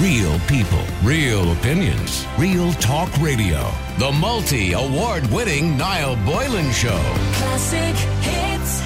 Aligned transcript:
Real 0.00 0.38
people, 0.46 0.84
real 1.02 1.50
opinions, 1.50 2.24
real 2.38 2.72
talk 2.74 3.10
radio. 3.20 3.68
The 3.98 4.12
multi 4.12 4.72
award 4.72 5.26
winning 5.32 5.76
Niall 5.76 6.14
Boylan 6.24 6.70
Show. 6.70 7.00
Classic 7.32 7.96
hits. 8.22 8.82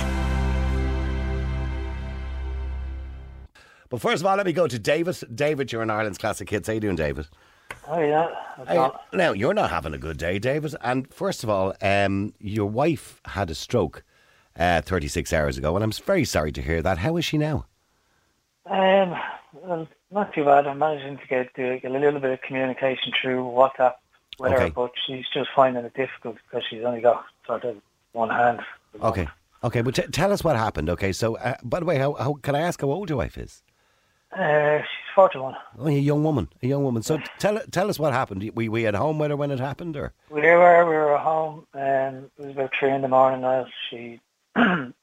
But 3.90 4.00
first 4.00 4.22
of 4.22 4.26
all, 4.26 4.36
let 4.36 4.46
me 4.46 4.54
go 4.54 4.66
to 4.66 4.78
David. 4.78 5.18
David, 5.34 5.70
you're 5.70 5.82
in 5.82 5.90
Ireland's 5.90 6.16
Classic 6.16 6.48
Hits. 6.48 6.66
How 6.66 6.72
you 6.72 6.80
doing, 6.80 6.96
David? 6.96 7.28
Oh 7.88 8.00
yeah, 8.00 8.28
I've 8.56 8.68
Hey, 8.68 8.90
now, 9.12 9.32
you're 9.32 9.52
not 9.52 9.68
having 9.68 9.92
a 9.92 9.98
good 9.98 10.16
day, 10.16 10.38
David. 10.38 10.74
And 10.80 11.12
first 11.12 11.44
of 11.44 11.50
all, 11.50 11.74
um, 11.82 12.32
your 12.38 12.70
wife 12.70 13.20
had 13.26 13.50
a 13.50 13.54
stroke 13.54 14.02
uh, 14.58 14.80
36 14.80 15.30
hours 15.34 15.58
ago, 15.58 15.76
and 15.76 15.84
I'm 15.84 15.92
very 15.92 16.24
sorry 16.24 16.52
to 16.52 16.62
hear 16.62 16.80
that. 16.80 16.96
How 16.96 17.18
is 17.18 17.26
she 17.26 17.36
now? 17.36 17.66
Um, 18.64 19.14
well, 19.52 19.86
not 20.12 20.32
too 20.32 20.44
bad. 20.44 20.66
I'm 20.66 20.78
managing 20.78 21.18
to 21.18 21.26
get, 21.26 21.50
a 21.58 21.88
little 21.88 22.20
bit 22.20 22.30
of 22.32 22.40
communication 22.42 23.12
through 23.20 23.42
WhatsApp 23.44 23.94
with 24.38 24.52
Okay. 24.52 24.64
her, 24.64 24.70
but 24.70 24.92
she's 25.06 25.24
just 25.32 25.50
finding 25.54 25.84
it 25.84 25.94
difficult 25.94 26.36
because 26.48 26.64
she's 26.68 26.84
only 26.84 27.00
got 27.00 27.24
sort 27.46 27.64
of 27.64 27.76
one 28.12 28.30
hand. 28.30 28.60
Okay. 29.02 29.28
Okay, 29.64 29.80
but 29.80 29.94
t- 29.94 30.02
tell 30.10 30.32
us 30.32 30.42
what 30.42 30.56
happened. 30.56 30.90
Okay, 30.90 31.12
so, 31.12 31.36
uh, 31.36 31.54
by 31.62 31.78
the 31.78 31.86
way, 31.86 31.96
how, 31.96 32.14
how 32.14 32.34
can 32.34 32.54
I 32.56 32.60
ask 32.60 32.80
how 32.80 32.90
old 32.90 33.08
your 33.08 33.18
wife 33.18 33.38
is? 33.38 33.62
Uh, 34.36 34.78
she's 34.78 35.14
41. 35.14 35.54
Oh, 35.78 35.86
a 35.86 35.90
young 35.92 36.24
woman, 36.24 36.48
a 36.62 36.66
young 36.66 36.82
woman. 36.82 37.02
So 37.02 37.18
tell 37.38 37.60
tell 37.70 37.90
us 37.90 37.98
what 37.98 38.12
happened. 38.14 38.50
We 38.54 38.68
we 38.70 38.86
at 38.86 38.94
home 38.94 39.18
with 39.18 39.30
her 39.30 39.36
when 39.36 39.50
it 39.50 39.60
happened, 39.60 39.94
or 39.94 40.14
We 40.30 40.40
were 40.40 40.84
we 40.86 40.94
were 40.94 41.14
at 41.14 41.22
home, 41.22 41.66
and 41.74 42.30
it 42.38 42.46
was 42.46 42.50
about 42.52 42.70
three 42.78 42.90
in 42.92 43.02
the 43.02 43.08
morning. 43.08 43.42
Now 43.42 43.66
she 43.90 44.20
went 44.56 44.94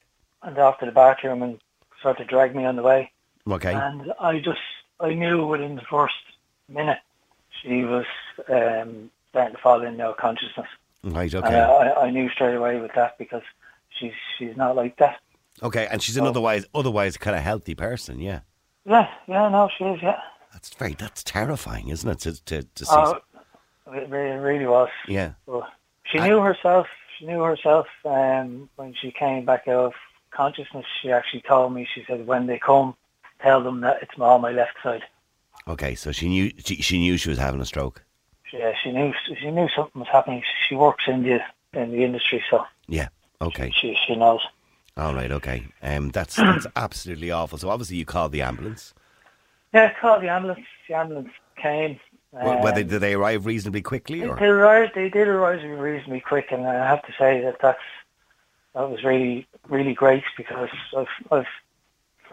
off 0.57 0.79
to 0.79 0.87
the 0.87 0.91
bathroom 0.91 1.43
and 1.43 1.59
sort 2.01 2.19
of 2.19 2.27
dragged 2.27 2.55
me 2.55 2.65
on 2.65 2.75
the 2.75 2.81
way. 2.81 3.11
okay, 3.49 3.73
And 3.75 4.11
I 4.19 4.39
just, 4.39 4.59
I 4.99 5.13
knew 5.13 5.45
within 5.47 5.75
the 5.75 5.81
first 5.89 6.13
minute 6.67 6.99
she 7.61 7.83
was 7.83 8.05
um, 8.49 9.09
starting 9.29 9.55
to 9.55 9.61
fall 9.61 9.81
into 9.83 10.13
consciousness. 10.19 10.67
right, 11.03 11.33
And 11.33 11.43
okay, 11.45 11.59
I, 11.59 12.05
I 12.07 12.09
knew 12.11 12.29
straight 12.29 12.55
away 12.55 12.79
with 12.79 12.91
that 12.95 13.17
because 13.17 13.41
she's 13.97 14.13
she's 14.37 14.55
not 14.57 14.75
like 14.75 14.97
that. 14.97 15.17
okay. 15.63 15.87
And 15.91 16.01
she's 16.01 16.17
an 16.17 16.25
otherwise 16.25 16.65
otherwise 16.73 17.17
kind 17.17 17.35
of 17.35 17.43
healthy 17.43 17.75
person. 17.75 18.19
Yeah, 18.19 18.41
Yeah, 18.85 19.07
yeah, 19.27 19.49
no, 19.49 19.69
she 19.77 19.83
is, 19.85 19.99
yeah. 20.01 20.19
that's 20.53 20.69
very 20.73 20.93
that's 20.93 21.23
terrifying, 21.23 21.89
isn't 21.89 22.09
it? 22.09 22.19
To 22.19 22.43
to, 22.45 22.63
to 22.63 22.85
see. 22.85 22.91
Oh, 22.95 23.19
it 23.93 24.09
really, 24.09 24.37
really 24.37 24.67
was. 24.67 24.89
yeah, 25.07 25.31
she 26.11 26.19
I- 26.19 26.27
knew 26.27 26.41
herself. 26.41 26.87
She 27.17 27.25
knew 27.25 27.41
herself 27.43 27.87
um, 28.05 28.69
when 28.77 28.93
she 28.93 29.11
came 29.11 29.43
back 29.43 29.67
out 29.67 29.85
of 29.87 29.93
consciousness. 30.31 30.85
She 31.01 31.11
actually 31.11 31.41
told 31.41 31.73
me. 31.73 31.85
She 31.93 32.03
said, 32.07 32.25
"When 32.25 32.47
they 32.47 32.57
come, 32.59 32.95
tell 33.41 33.63
them 33.63 33.81
that 33.81 34.01
it's 34.01 34.17
on 34.19 34.41
my 34.41 34.51
left 34.51 34.75
side." 34.83 35.03
okay. 35.67 35.95
So 35.95 36.11
she 36.11 36.27
knew 36.29 36.51
she, 36.63 36.75
she 36.75 36.97
knew 36.97 37.17
she 37.17 37.29
was 37.29 37.37
having 37.37 37.61
a 37.61 37.65
stroke. 37.65 38.03
Yeah, 38.51 38.73
she 38.81 38.91
knew. 38.91 39.13
She 39.39 39.51
knew 39.51 39.67
something 39.75 39.99
was 39.99 40.09
happening. 40.09 40.43
She 40.67 40.75
works 40.75 41.05
in 41.07 41.23
the 41.23 41.39
in 41.73 41.91
the 41.91 42.03
industry, 42.03 42.43
so 42.49 42.65
Yeah. 42.87 43.09
Okay. 43.41 43.71
she 43.75 43.97
she 44.05 44.15
knows. 44.15 44.41
All 44.97 45.13
right. 45.13 45.31
Okay. 45.31 45.67
Um, 45.81 46.09
that's 46.09 46.35
that's 46.37 46.67
absolutely 46.75 47.31
awful. 47.31 47.57
So 47.57 47.69
obviously 47.69 47.97
you 47.97 48.05
called 48.05 48.31
the 48.31 48.41
ambulance. 48.41 48.93
Yeah, 49.73 49.93
called 49.99 50.23
the 50.23 50.29
ambulance. 50.29 50.65
The 50.87 50.95
ambulance 50.95 51.29
came. 51.57 51.99
Well, 52.31 52.61
Whether 52.63 52.83
did 52.83 53.01
they 53.01 53.15
arrive 53.15 53.45
reasonably 53.47 53.81
quickly 53.81 54.19
They 54.19 54.45
arrived. 54.45 54.91
They 54.93 55.09
did 55.09 55.27
arrive 55.27 55.63
reasonably 55.63 56.19
quick, 56.21 56.51
and 56.51 56.65
I 56.67 56.87
have 56.87 57.01
to 57.03 57.11
say 57.17 57.41
that 57.41 57.57
that's 57.61 57.79
that 58.75 58.89
was 58.89 59.03
really 59.03 59.47
really 59.67 59.93
great 59.93 60.23
because 60.37 60.69
I've 60.95 61.07
I've 61.31 61.45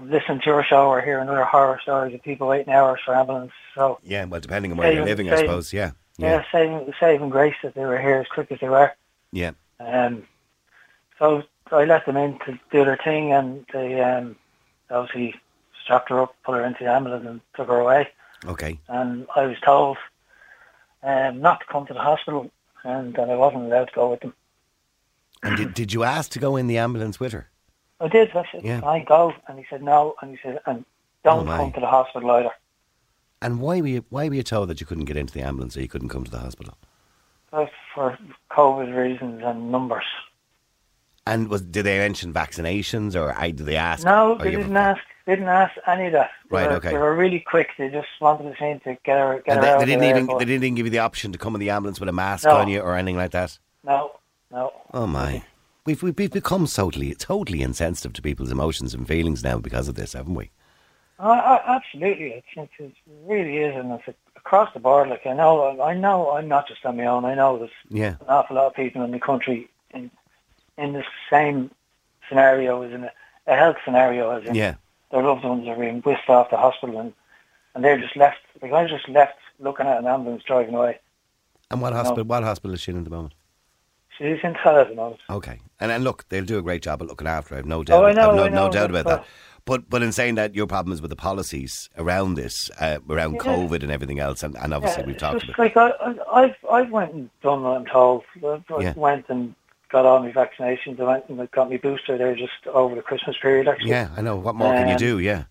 listened 0.03 0.43
to 0.43 0.51
your 0.51 0.63
show 0.65 0.89
or 0.89 1.01
hearing 1.01 1.29
other 1.29 1.45
horror 1.45 1.79
stories 1.83 2.15
of 2.15 2.23
people 2.23 2.49
waiting 2.49 2.73
hours 2.73 3.01
for 3.05 3.15
ambulance. 3.15 3.53
So 3.75 3.99
Yeah. 4.03 4.25
Well, 4.25 4.41
depending 4.41 4.73
on 4.73 4.79
where 4.79 4.89
you're 4.93 5.07
Saving- 5.07 5.27
living, 5.27 5.33
I 5.33 5.37
suppose. 5.43 5.73
Yeah. 5.73 5.93
yeah, 6.19 6.31
Yeah. 6.37 6.45
saving 6.53 6.93
saving 7.01 7.31
grace 7.31 7.55
that 7.63 7.75
they 7.75 7.85
were 7.85 7.99
here 8.01 8.17
as 8.19 8.27
quick 8.29 8.51
as 8.53 8.61
they 8.61 8.69
were. 8.69 8.93
Yeah. 9.33 9.53
Um, 9.81 10.27
so 11.19 11.43
I 11.73 11.85
let 11.85 12.06
them 12.06 12.17
in 12.17 12.39
to 12.41 12.53
do 12.71 12.85
their 12.85 12.97
thing, 13.03 13.33
and 13.33 13.65
they 13.73 14.01
um, 14.01 14.37
obviously 14.91 15.35
strapped 15.83 16.09
her 16.11 16.21
up, 16.21 16.35
put 16.45 16.55
her 16.56 16.65
into 16.65 16.85
the 16.85 16.91
ambulance, 16.93 17.27
and 17.27 17.41
took 17.55 17.69
her 17.69 17.81
away. 17.81 18.09
Okay. 18.45 18.79
And 18.89 19.27
I 19.35 19.47
was 19.47 19.56
told 19.65 19.97
um, 21.03 21.41
not 21.41 21.61
to 21.61 21.67
come 21.67 21.87
to 21.87 21.95
the 21.95 22.01
hospital, 22.01 22.51
and 22.85 23.15
that 23.15 23.29
I 23.31 23.35
wasn't 23.35 23.65
allowed 23.65 23.87
to 23.89 23.95
go 23.95 24.11
with 24.11 24.21
them. 24.21 24.35
And 25.43 25.56
did, 25.56 25.75
did 25.75 25.93
you 25.93 26.03
ask 26.03 26.31
to 26.33 26.39
go 26.39 26.56
in 26.56 26.67
the 26.67 26.79
ambulance 26.79 27.21
with 27.21 27.33
her? 27.33 27.49
I 28.01 28.09
did. 28.09 28.31
I 28.37 28.45
said, 28.53 28.62
Yeah. 28.65 28.81
I 28.84 29.01
go?" 29.01 29.33
And 29.49 29.59
he 29.59 29.65
said, 29.71 29.83
"No." 29.83 30.15
And 30.21 30.31
he 30.33 30.39
said, 30.43 30.61
"And 30.67 30.84
don't 31.25 31.49
Oh, 31.49 31.57
come 31.57 31.73
to 31.73 31.81
the 31.81 31.87
hospital 31.87 32.31
either." 32.33 32.51
And 33.43 33.61
why 33.61 33.81
were 33.81 33.87
you 33.87 34.05
why 34.11 34.29
were 34.29 34.34
you 34.34 34.43
told 34.43 34.69
that 34.69 34.81
you 34.81 34.87
couldn't 34.87 35.05
get 35.05 35.17
into 35.17 35.33
the 35.34 35.43
ambulance 35.43 35.77
or 35.77 35.81
you 35.83 35.89
couldn't 35.89 36.09
come 36.09 36.25
to 36.25 36.31
the 36.31 36.39
hospital? 36.39 36.77
That's 37.53 37.71
for 37.95 38.19
COVID 38.51 38.95
reasons 38.97 39.43
and 39.45 39.71
numbers. 39.71 40.05
And 41.27 41.49
was 41.49 41.62
did 41.62 41.85
they 41.85 41.99
mention 41.99 42.33
vaccinations 42.33 43.15
or 43.21 43.35
I, 43.37 43.51
did 43.51 43.67
they 43.67 43.77
ask? 43.77 44.05
No, 44.05 44.37
they 44.39 44.51
didn't 44.51 44.77
ask. 44.77 45.01
They 45.27 45.33
Didn't 45.35 45.49
ask 45.49 45.75
any 45.89 46.06
of 46.06 46.12
that. 46.12 46.31
They 46.51 46.56
Right, 46.56 46.71
were, 46.71 46.77
okay. 46.77 46.91
They 46.91 46.99
were 46.99 47.17
really 47.17 47.41
quick. 47.41 47.71
They 47.77 47.89
just 47.89 48.06
wanted 48.21 48.47
the 48.47 48.56
same 48.61 48.79
to 48.81 48.97
get 49.05 49.19
her, 49.19 49.43
get 49.45 49.56
And 49.56 49.56
her 49.56 49.61
they, 49.62 49.73
out 49.73 49.79
they 49.79 49.83
of 49.83 49.89
didn't 49.89 50.05
even 50.05 50.27
they 50.27 50.45
didn't 50.45 50.62
even 50.62 50.75
give 50.77 50.87
you 50.87 50.91
the 50.91 51.01
option 51.01 51.33
to 51.33 51.39
come 51.39 51.55
in 51.56 51.61
the 51.61 51.71
ambulance 51.71 51.99
with 51.99 52.09
a 52.09 52.12
mask 52.12 52.45
No. 52.45 52.53
on 52.59 52.69
you 52.69 52.81
or 52.81 52.95
anything 52.97 53.17
like 53.17 53.33
that. 53.33 53.59
No, 53.83 54.12
no. 54.53 54.73
Oh 54.95 55.06
my. 55.09 55.43
We've, 55.87 56.03
we've 56.03 56.19
we've 56.19 56.31
become 56.33 56.67
totally 56.67 57.15
totally 57.15 57.63
insensitive 57.63 58.13
to 58.15 58.23
people's 58.23 58.51
emotions 58.51 58.93
and 58.93 59.07
feelings 59.07 59.43
now 59.45 59.59
because 59.59 59.89
of 59.89 59.95
this, 59.95 60.13
haven't 60.15 60.35
we? 60.35 60.51
Uh, 61.19 61.23
uh, 61.29 61.63
absolutely, 61.67 62.33
it's, 62.33 62.47
it's, 62.57 62.73
it 62.79 62.93
really 63.25 63.57
is, 63.59 63.75
and 63.75 63.91
it's 63.93 64.19
across 64.37 64.73
the 64.75 64.81
board. 64.81 65.09
Like 65.09 65.27
I 65.27 65.33
know, 65.33 65.81
I 65.81 65.95
know, 65.95 66.33
I'm 66.33 66.49
not 66.49 66.69
just 66.69 66.85
on 66.85 66.97
my 66.97 67.07
own. 67.07 67.25
I 67.25 67.35
know 67.35 67.57
there's 67.59 67.71
Yeah. 67.89 68.17
an 68.21 68.27
awful 68.29 68.57
lot 68.57 68.67
of 68.67 68.75
people 68.75 69.03
in 69.03 69.13
the 69.13 69.21
country 69.21 69.69
in 69.95 70.11
in 70.77 70.93
the 70.93 71.05
same 71.31 71.71
scenario 72.29 72.83
as 72.83 72.93
in 72.93 73.05
a, 73.05 73.13
a 73.47 73.57
health 73.57 73.77
scenario, 73.85 74.31
as 74.31 74.45
in 74.45 74.55
Yeah. 74.57 74.75
their 75.11 75.23
loved 75.23 75.45
ones 75.45 75.67
are 75.69 75.77
being 75.77 76.01
whisked 76.03 76.29
off 76.29 76.51
the 76.51 76.57
hospital, 76.57 76.99
and 76.99 77.13
and 77.75 77.85
they're 77.85 77.99
just 78.01 78.17
left. 78.17 78.39
Like 78.61 78.73
I 78.73 78.83
was 78.83 78.91
just 78.91 79.09
left 79.09 79.39
looking 79.61 79.87
at 79.87 79.99
an 79.99 80.07
ambulance 80.07 80.43
driving 80.43 80.75
away. 80.75 80.99
And 81.71 81.81
what 81.81 81.93
hospital 81.93 82.25
what 82.25 82.43
hospital 82.43 82.75
is 82.75 82.81
she 82.81 82.91
in 82.91 82.99
at 82.99 83.05
the 83.05 83.11
moment? 83.11 83.35
She's 84.19 84.38
in 84.43 84.54
Tallaght 84.54 84.82
at 84.82 84.88
the 84.91 84.94
moment. 84.94 85.21
Okay. 85.28 85.60
And 85.81 85.93
and 85.93 86.04
look, 86.04 86.28
they'll 86.28 86.44
do 86.44 86.59
a 86.59 86.62
great 86.62 86.82
job 86.82 87.03
at 87.03 87.09
looking 87.09 87.27
after. 87.27 87.54
I've 87.56 87.66
no 87.66 87.82
doubt. 87.84 88.03
Oh, 88.03 88.06
I 88.06 88.12
know, 88.12 88.31
I've 88.31 88.37
no, 88.37 88.44
I 88.44 88.49
no 88.49 88.71
doubt 88.71 88.91
about 88.91 89.04
that. 89.06 89.25
But 89.66 89.91
but 89.91 90.03
in 90.03 90.12
saying 90.12 90.37
that, 90.37 90.54
your 90.54 90.66
problem 90.66 90.93
is 90.94 91.03
with 91.03 91.10
the 91.10 91.16
policies 91.16 91.91
around 91.99 92.34
this, 92.34 92.71
uh, 92.81 92.99
around 93.10 93.34
Yeah. 93.34 93.41
COVID 93.43 93.82
and 93.82 93.91
everything 93.91 94.21
else, 94.21 94.43
and, 94.43 94.56
and 94.56 94.72
obviously 94.72 95.03
Yeah, 95.03 95.06
we've 95.09 95.19
talked 95.19 95.41
just 95.41 95.55
about. 95.55 95.59
like 95.59 95.76
I, 95.76 95.88
I, 95.91 96.43
I've 96.44 96.56
I've 96.71 96.91
went 96.91 97.12
and 97.12 97.31
done 97.43 97.62
what 97.62 97.76
I'm 97.76 97.84
told. 97.87 98.22
I 98.43 98.60
Yeah. 98.81 98.93
went 98.97 99.26
and 99.28 99.55
got 99.91 100.06
all 100.06 100.21
my 100.21 100.32
vaccinations. 100.32 100.99
I 101.00 101.05
went 101.05 101.28
and 101.28 101.50
got 101.50 101.69
my 101.69 101.76
booster 101.76 102.16
there 102.16 102.34
just 102.37 102.66
over 102.69 102.94
the 102.94 103.03
Christmas 103.03 103.37
period. 103.43 103.69
Actually, 103.69 103.91
Yeah, 103.91 104.09
I 104.16 104.22
know. 104.22 104.37
What 104.37 104.55
more 104.55 104.72
can 104.72 104.87
you 104.88 104.94
Um, 104.94 104.99
do? 104.99 105.19
Yeah. 105.19 105.44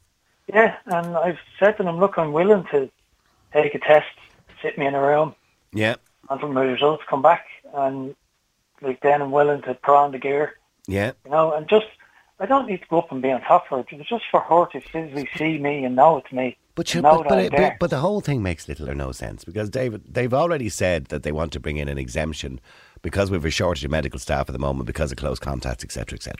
yeah. 0.51 0.77
And 0.85 1.15
I've 1.17 1.39
said 1.59 1.77
to 1.77 1.83
them, 1.83 1.99
look, 1.99 2.17
I'm 2.17 2.31
willing 2.33 2.63
to 2.71 2.89
take 3.53 3.75
a 3.75 3.79
test, 3.79 4.07
sit 4.61 4.77
me 4.77 4.85
in 4.87 4.95
a 4.95 5.01
room, 5.01 5.35
Yeah. 5.73 5.95
until 6.29 6.49
my 6.53 6.63
results 6.63 7.03
come 7.09 7.21
back, 7.21 7.45
and 7.73 8.15
like 8.85 9.01
then 9.01 9.21
I'm 9.21 9.31
willing 9.31 9.61
to 9.63 9.73
put 9.73 9.95
on 9.95 10.11
the 10.11 10.19
gear, 10.19 10.53
Yeah. 10.87 11.11
you 11.25 11.31
know, 11.31 11.53
and 11.53 11.67
just 11.67 11.87
I 12.39 12.45
don't 12.45 12.67
need 12.67 12.81
to 12.81 12.87
go 12.89 12.99
up 12.99 13.11
and 13.11 13.21
be 13.21 13.31
on 13.31 13.41
top 13.41 13.71
of 13.71 13.85
her. 13.85 13.97
It's 13.97 14.09
just 14.09 14.25
for 14.29 14.41
her 14.41 14.65
to 14.71 14.81
physically 14.91 15.29
see 15.37 15.57
me 15.57 15.83
and 15.85 15.95
know 15.95 16.17
it's 16.17 16.31
me. 16.31 16.57
But, 16.75 16.93
you, 16.93 17.01
but, 17.01 17.23
but, 17.29 17.51
but, 17.51 17.73
but 17.79 17.89
the 17.89 17.99
whole 17.99 18.19
thing 18.19 18.43
makes 18.43 18.67
little 18.67 18.89
or 18.89 18.95
no 18.95 19.13
sense 19.13 19.45
because 19.45 19.69
David, 19.69 20.03
they've 20.13 20.33
already 20.33 20.67
said 20.67 21.05
that 21.05 21.23
they 21.23 21.31
want 21.31 21.53
to 21.53 21.59
bring 21.61 21.77
in 21.77 21.87
an 21.87 21.97
exemption 21.97 22.59
because 23.01 23.31
we 23.31 23.35
have 23.37 23.45
a 23.45 23.49
shortage 23.49 23.85
of 23.85 23.91
medical 23.91 24.19
staff 24.19 24.49
at 24.49 24.53
the 24.53 24.59
moment 24.59 24.85
because 24.85 25.09
of 25.09 25.17
close 25.17 25.39
contacts, 25.39 25.85
etc., 25.85 26.17
etc. 26.17 26.35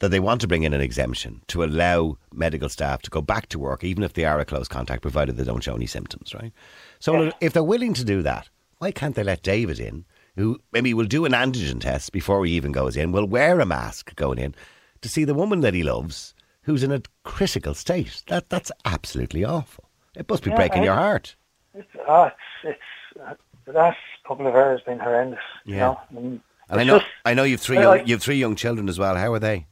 That 0.00 0.08
they 0.08 0.18
want 0.18 0.40
to 0.40 0.48
bring 0.48 0.64
in 0.64 0.72
an 0.74 0.80
exemption 0.80 1.42
to 1.48 1.62
allow 1.62 2.16
medical 2.32 2.68
staff 2.68 3.02
to 3.02 3.10
go 3.10 3.20
back 3.20 3.48
to 3.50 3.60
work 3.60 3.84
even 3.84 4.02
if 4.02 4.14
they 4.14 4.24
are 4.24 4.40
a 4.40 4.44
close 4.44 4.66
contact, 4.66 5.02
provided 5.02 5.36
they 5.36 5.44
don't 5.44 5.62
show 5.62 5.76
any 5.76 5.86
symptoms, 5.86 6.34
right? 6.34 6.52
So 6.98 7.22
Yeah. 7.22 7.30
if 7.40 7.52
they're 7.52 7.62
willing 7.62 7.94
to 7.94 8.04
do 8.04 8.22
that, 8.22 8.48
why 8.78 8.90
can't 8.90 9.14
they 9.14 9.22
let 9.22 9.42
David 9.44 9.78
in, 9.78 10.04
who 10.36 10.60
maybe 10.72 10.94
will 10.94 11.06
do 11.06 11.24
an 11.24 11.32
antigen 11.32 11.80
test 11.80 12.12
before 12.12 12.44
he 12.44 12.52
even 12.52 12.72
goes 12.72 12.96
in, 12.96 13.12
will 13.12 13.26
wear 13.26 13.60
a 13.60 13.66
mask 13.66 14.14
going 14.16 14.38
in 14.38 14.54
to 15.02 15.08
see 15.08 15.24
the 15.24 15.34
woman 15.34 15.60
that 15.60 15.74
he 15.74 15.82
loves 15.82 16.34
who's 16.62 16.82
in 16.82 16.92
a 16.92 17.02
critical 17.24 17.74
state? 17.74 18.22
That 18.28 18.48
that's 18.48 18.72
absolutely 18.84 19.44
awful. 19.44 19.84
It 20.16 20.28
must 20.28 20.42
be 20.42 20.50
Yeah, 20.50 20.56
breaking 20.56 20.82
I- 20.82 20.84
your 20.86 20.94
heart. 20.94 21.36
It's, 21.74 21.88
oh, 22.08 22.24
it's, 22.24 22.36
it's 22.64 23.20
uh, 23.24 23.34
the 23.64 23.72
last 23.72 23.98
couple 24.26 24.46
of 24.46 24.54
hours 24.54 24.80
has 24.80 24.84
been 24.86 24.98
horrendous. 24.98 25.38
You 25.64 25.74
Yeah. 25.76 25.80
know, 25.80 26.00
and 26.16 26.40
And 26.68 26.80
I 26.80 26.84
know 26.84 26.98
just- 26.98 27.10
I 27.24 27.34
know 27.34 27.42
you've 27.44 27.60
three 27.60 27.78
young, 27.78 28.00
I- 28.00 28.02
you've 28.04 28.22
three 28.22 28.36
young 28.36 28.56
children 28.56 28.88
as 28.88 28.98
well. 28.98 29.16
How 29.16 29.32
are 29.32 29.38
they? 29.38 29.66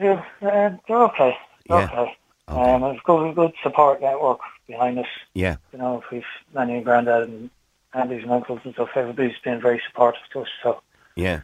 Yeah, 0.00 0.22
uh, 0.42 0.70
they're 0.86 0.96
okay. 1.04 1.36
They're 1.68 1.78
Yeah. 1.80 1.84
okay. 1.86 2.16
Okay. 2.48 2.72
Um, 2.74 2.82
we've 2.92 3.02
got 3.02 3.28
a 3.28 3.32
good 3.34 3.52
support 3.62 4.00
network 4.00 4.38
behind 4.68 4.98
us. 5.00 5.06
Yeah. 5.34 5.56
You 5.72 5.78
know, 5.80 6.02
we've 6.12 6.22
nanny 6.54 6.76
and 6.76 6.84
granddad 6.84 7.24
and 7.28 7.50
aunties 7.96 8.22
and 8.22 8.30
uncles 8.32 8.60
and 8.64 8.74
stuff. 8.74 8.90
Everybody's 8.94 9.38
been 9.42 9.60
very 9.60 9.80
supportive 9.88 10.22
to 10.32 10.40
us, 10.40 10.48
so 10.62 10.82
Yeah. 11.16 11.40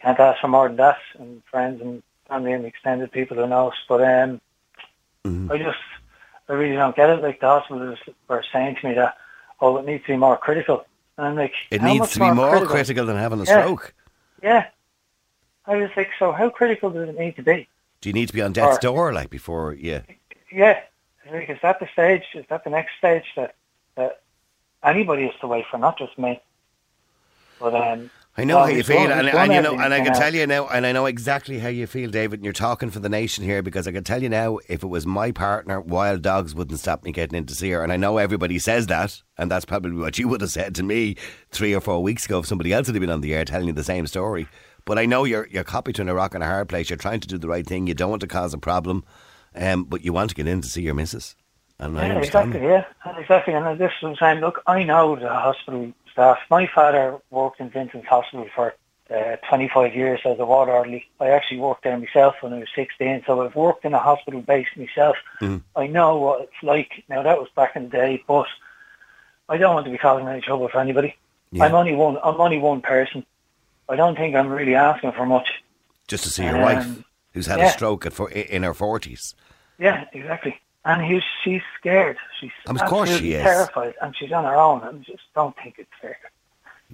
can't 0.00 0.18
ask 0.20 0.40
for 0.40 0.48
more 0.48 0.68
than 0.68 0.76
that. 0.76 0.98
And 1.18 1.42
friends 1.50 1.80
and 1.82 2.02
family 2.28 2.52
and 2.52 2.64
extended 2.64 3.10
people 3.12 3.36
who 3.36 3.46
know 3.46 3.68
us. 3.68 3.76
But 3.88 4.02
um, 4.02 4.40
Mhm. 5.24 5.50
I 5.50 5.58
just, 5.58 5.78
I 6.48 6.52
really 6.52 6.76
don't 6.76 6.94
get 6.96 7.10
it. 7.10 7.22
Like 7.22 7.40
the 7.40 7.46
hospitals 7.46 7.98
were 8.28 8.44
saying 8.52 8.76
to 8.80 8.88
me 8.88 8.94
that, 8.94 9.16
oh, 9.60 9.76
it 9.78 9.84
needs 9.86 10.04
to 10.06 10.12
be 10.12 10.16
more 10.16 10.36
critical. 10.36 10.86
And 11.18 11.26
I'm 11.26 11.34
like, 11.34 11.54
It 11.70 11.82
needs 11.82 12.12
to 12.12 12.20
be 12.20 12.30
more 12.30 12.50
critical? 12.50 12.74
critical 12.74 13.06
than 13.06 13.16
having 13.16 13.40
a 13.40 13.44
Yeah. 13.44 13.62
stroke. 13.62 13.94
Yeah. 14.42 14.66
I 15.66 15.76
was 15.76 15.90
like, 15.96 16.10
so 16.18 16.30
how 16.32 16.48
critical 16.50 16.90
does 16.90 17.08
it 17.08 17.18
need 17.18 17.34
to 17.36 17.42
be? 17.42 17.66
Do 18.00 18.08
you 18.08 18.12
need 18.12 18.26
to 18.28 18.34
be 18.34 18.42
on 18.42 18.52
death's 18.52 18.76
Or- 18.78 18.80
door 18.80 19.12
like 19.12 19.30
before? 19.30 19.72
Yeah. 19.74 20.02
Yeah. 20.52 20.78
Like, 21.28 21.50
is 21.50 21.58
that 21.62 21.80
the 21.80 21.88
stage? 21.92 22.22
Is 22.34 22.44
that 22.50 22.62
the 22.62 22.70
next 22.70 22.96
stage 22.98 23.24
that 23.34 23.56
anybody 24.86 25.24
has 25.24 25.34
to 25.40 25.48
wait 25.48 25.64
for, 25.70 25.78
not 25.78 25.98
just 25.98 26.18
me? 26.18 26.40
But 27.60 27.74
um, 27.74 28.10
I 28.36 28.44
know 28.44 28.56
well, 28.56 28.66
how 28.66 28.70
you 28.70 28.82
feel, 28.82 29.08
done- 29.08 29.26
and, 29.26 29.28
and 29.28 29.52
you 29.52 29.62
know, 29.62 29.78
and 29.78 29.94
I 29.94 30.00
can 30.02 30.12
tell 30.12 30.34
you 30.34 30.46
now, 30.46 30.68
and 30.68 30.86
I 30.86 30.92
know 30.92 31.06
exactly 31.06 31.58
how 31.58 31.68
you 31.68 31.86
feel, 31.86 32.10
David. 32.10 32.40
And 32.40 32.44
you're 32.44 32.52
talking 32.52 32.90
for 32.90 33.00
the 33.00 33.08
nation 33.08 33.44
here 33.44 33.62
because 33.62 33.88
I 33.88 33.92
can 33.92 34.04
tell 34.04 34.22
you 34.22 34.28
now, 34.28 34.58
if 34.68 34.82
it 34.82 34.88
was 34.88 35.06
my 35.06 35.32
partner, 35.32 35.80
wild 35.80 36.20
dogs 36.22 36.54
wouldn't 36.54 36.78
stop 36.78 37.02
me 37.04 37.12
getting 37.12 37.38
in 37.38 37.46
to 37.46 37.54
see 37.54 37.70
her. 37.70 37.82
And 37.82 37.92
I 37.92 37.96
know 37.96 38.18
everybody 38.18 38.58
says 38.58 38.88
that, 38.88 39.22
and 39.38 39.50
that's 39.50 39.64
probably 39.64 39.92
what 39.92 40.18
you 40.18 40.28
would 40.28 40.42
have 40.42 40.50
said 40.50 40.74
to 40.74 40.82
me 40.82 41.16
three 41.50 41.74
or 41.74 41.80
four 41.80 42.02
weeks 42.02 42.26
ago 42.26 42.40
if 42.40 42.46
somebody 42.46 42.74
else 42.74 42.88
had 42.88 43.00
been 43.00 43.10
on 43.10 43.22
the 43.22 43.34
air 43.34 43.46
telling 43.46 43.68
you 43.68 43.72
the 43.72 43.84
same 43.84 44.06
story. 44.06 44.48
But 44.84 44.98
I 44.98 45.06
know 45.06 45.24
you're 45.24 45.48
you're 45.50 45.64
caught 45.64 45.86
between 45.86 46.08
a 46.10 46.14
rock 46.14 46.34
and 46.34 46.44
a 46.44 46.46
hard 46.46 46.68
place. 46.68 46.90
You're 46.90 46.98
trying 46.98 47.20
to 47.20 47.28
do 47.28 47.38
the 47.38 47.48
right 47.48 47.66
thing. 47.66 47.86
You 47.86 47.94
don't 47.94 48.10
want 48.10 48.20
to 48.20 48.28
cause 48.28 48.52
a 48.54 48.58
problem, 48.58 49.02
um, 49.54 49.84
but 49.84 50.04
you 50.04 50.12
want 50.12 50.30
to 50.30 50.36
get 50.36 50.46
in 50.46 50.60
to 50.60 50.68
see 50.68 50.82
your 50.82 50.94
missus. 50.94 51.36
And 51.78 51.98
I 51.98 52.06
Yeah, 52.06 52.14
understand. 52.14 52.54
exactly. 52.54 52.68
Yeah, 52.68 53.18
exactly. 53.18 53.54
And 53.54 53.78
this 53.78 53.92
was 54.02 54.18
saying, 54.18 54.40
look, 54.40 54.62
I 54.66 54.82
know 54.82 55.16
the 55.16 55.28
hospital 55.28 55.92
staff. 56.10 56.38
My 56.50 56.66
father 56.66 57.18
worked 57.30 57.60
in 57.60 57.68
Vincent's 57.70 58.08
Hospital 58.08 58.46
for 58.54 58.74
uh, 59.10 59.36
25 59.48 59.94
years 59.94 60.20
as 60.24 60.38
a 60.38 60.44
ward 60.46 60.68
orderly. 60.68 61.06
I 61.20 61.28
actually 61.28 61.58
worked 61.60 61.84
there 61.84 61.96
myself 61.98 62.34
when 62.40 62.52
I 62.54 62.58
was 62.60 62.68
16, 62.74 63.24
so 63.26 63.42
I've 63.42 63.54
worked 63.54 63.84
in 63.84 63.92
a 63.94 63.98
hospital 63.98 64.40
base 64.40 64.66
myself. 64.76 65.16
Mm. 65.40 65.62
I 65.76 65.86
know 65.86 66.16
what 66.16 66.40
it's 66.42 66.62
like. 66.62 67.04
Now 67.08 67.22
that 67.22 67.38
was 67.38 67.48
back 67.54 67.76
in 67.76 67.84
the 67.84 67.90
day, 67.90 68.24
but 68.26 68.46
I 69.48 69.58
don't 69.58 69.74
want 69.74 69.84
to 69.86 69.92
be 69.92 69.98
causing 69.98 70.26
any 70.26 70.40
trouble 70.40 70.68
for 70.68 70.80
anybody. 70.80 71.14
Yeah. 71.52 71.64
I'm 71.66 71.74
only 71.74 71.94
one. 71.94 72.16
I'm 72.24 72.40
only 72.40 72.58
one 72.58 72.80
person. 72.80 73.24
I 73.88 73.94
don't 73.94 74.16
think 74.16 74.34
I'm 74.34 74.48
really 74.48 74.74
asking 74.74 75.12
for 75.12 75.24
much. 75.26 75.62
Just 76.08 76.24
to 76.24 76.30
see 76.30 76.42
your 76.44 76.56
Um, 76.56 76.62
wife, 76.62 76.86
who's 77.32 77.46
had 77.46 77.60
a 77.60 77.68
stroke 77.70 78.06
at 78.06 78.18
in 78.32 78.62
her 78.64 78.74
forties. 78.74 79.34
Yeah, 79.78 80.06
exactly. 80.12 80.58
And 80.86 81.02
he's, 81.04 81.22
she's 81.42 81.62
scared. 81.78 82.16
She's 82.40 82.52
of 82.66 82.78
course 82.84 83.10
she 83.18 83.32
is. 83.32 83.42
terrified, 83.42 83.94
and 84.00 84.16
she's 84.16 84.32
on 84.32 84.44
her 84.44 84.54
own. 84.56 84.82
And 84.84 85.00
I 85.00 85.02
just 85.02 85.24
don't 85.34 85.54
think 85.62 85.74
it's 85.78 85.90
fair. 86.00 86.16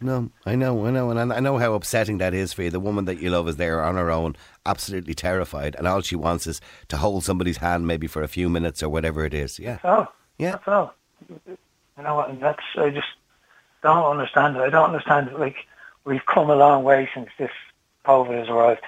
No, 0.00 0.30
I 0.46 0.54
know, 0.56 0.86
I 0.86 0.90
know, 0.90 1.10
and 1.10 1.32
I 1.32 1.38
know 1.40 1.58
how 1.58 1.74
upsetting 1.74 2.16
that 2.18 2.32
is 2.32 2.54
for 2.54 2.62
you. 2.62 2.70
The 2.70 2.80
woman 2.80 3.04
that 3.04 3.20
you 3.20 3.28
love 3.28 3.46
is 3.48 3.56
there 3.56 3.82
on 3.82 3.96
her 3.96 4.10
own, 4.10 4.34
absolutely 4.64 5.12
terrified, 5.14 5.76
and 5.76 5.86
all 5.86 6.00
she 6.00 6.16
wants 6.16 6.46
is 6.46 6.60
to 6.88 6.96
hold 6.96 7.22
somebody's 7.24 7.58
hand, 7.58 7.86
maybe 7.86 8.06
for 8.06 8.22
a 8.22 8.28
few 8.28 8.48
minutes 8.48 8.82
or 8.82 8.88
whatever 8.88 9.26
it 9.26 9.34
is. 9.34 9.58
Yeah, 9.58 9.78
Oh, 9.84 10.08
yeah. 10.38 10.52
that's 10.52 10.66
all. 10.68 10.94
You 11.46 12.02
know 12.02 12.14
what? 12.16 12.30
And 12.30 12.40
that's 12.40 12.62
I 12.78 12.88
just 12.88 13.06
don't 13.82 14.04
understand 14.10 14.56
it. 14.56 14.60
I 14.60 14.70
don't 14.70 14.86
understand 14.88 15.28
it. 15.28 15.38
Like 15.38 15.56
we've 16.06 16.24
come 16.24 16.48
a 16.48 16.56
long 16.56 16.82
way 16.84 17.08
since 17.14 17.28
this 17.38 17.52
COVID 18.06 18.38
has 18.38 18.48
arrived. 18.48 18.80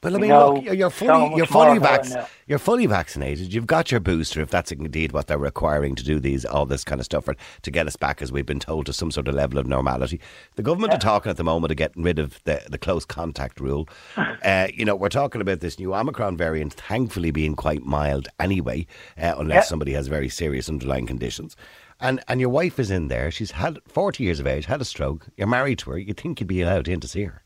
But 0.00 0.14
I 0.14 0.18
mean, 0.18 0.30
look, 0.30 0.62
you're- 0.64 0.76
you're 0.78 0.90
so 0.90 1.06
fully—you're 1.06 1.46
fully 1.46 1.66
more 1.66 1.76
about 1.78 2.06
it 2.06 2.12
vac- 2.12 2.30
you're 2.46 2.58
fully 2.60 2.86
vaccinated. 2.86 3.52
You've 3.52 3.66
got 3.66 3.90
your 3.90 3.98
booster, 4.00 4.40
if 4.40 4.48
that's 4.48 4.70
indeed 4.70 5.10
what 5.12 5.26
they're 5.26 5.38
requiring 5.38 5.96
to 5.96 6.04
do 6.04 6.20
these, 6.20 6.44
all 6.44 6.66
this 6.66 6.84
kind 6.84 7.00
of 7.00 7.04
stuff, 7.04 7.26
or 7.26 7.34
to 7.62 7.70
get 7.72 7.86
us 7.88 7.96
back, 7.96 8.22
as 8.22 8.30
we've 8.30 8.46
been 8.46 8.60
told, 8.60 8.86
to 8.86 8.92
some 8.92 9.10
sort 9.10 9.26
of 9.26 9.34
level 9.34 9.58
of 9.58 9.66
normality. 9.66 10.20
The 10.54 10.62
government 10.62 10.94
are 10.94 10.98
talking 10.98 11.30
at 11.30 11.36
the 11.36 11.42
moment 11.42 11.72
of 11.72 11.76
getting 11.78 12.04
rid 12.04 12.18
of 12.20 12.40
the 12.44 12.62
the 12.70 12.78
close 12.78 13.04
contact 13.04 13.58
rule. 13.60 13.88
uh, 14.16 14.68
you 14.72 14.84
know, 14.84 14.94
we're 14.94 15.08
talking 15.08 15.40
about 15.40 15.60
this 15.60 15.78
new 15.80 15.92
Omicron 15.94 16.36
variant, 16.36 16.74
thankfully 16.74 17.32
being 17.32 17.56
quite 17.56 17.82
mild 17.84 18.28
anyway, 18.38 18.86
uh, 19.20 19.34
unless 19.36 19.64
Yeah. 19.64 19.68
somebody 19.68 19.92
has 19.94 20.06
very 20.06 20.28
serious 20.28 20.68
underlying 20.68 21.06
conditions. 21.06 21.56
And 22.00 22.22
and 22.28 22.40
your 22.40 22.50
wife 22.50 22.78
is 22.78 22.92
in 22.92 23.08
there. 23.08 23.32
She's 23.32 23.50
had 23.50 23.80
forty 23.88 24.22
years 24.22 24.38
of 24.38 24.46
age, 24.46 24.66
had 24.66 24.80
a 24.80 24.84
stroke. 24.84 25.26
You're 25.36 25.48
married 25.48 25.80
to 25.80 25.90
her. 25.90 25.98
You'd 25.98 26.18
think 26.20 26.38
you'd 26.40 26.46
be 26.46 26.62
allowed 26.62 26.86
in 26.86 27.00
to 27.00 27.08
see 27.08 27.24
her? 27.24 27.42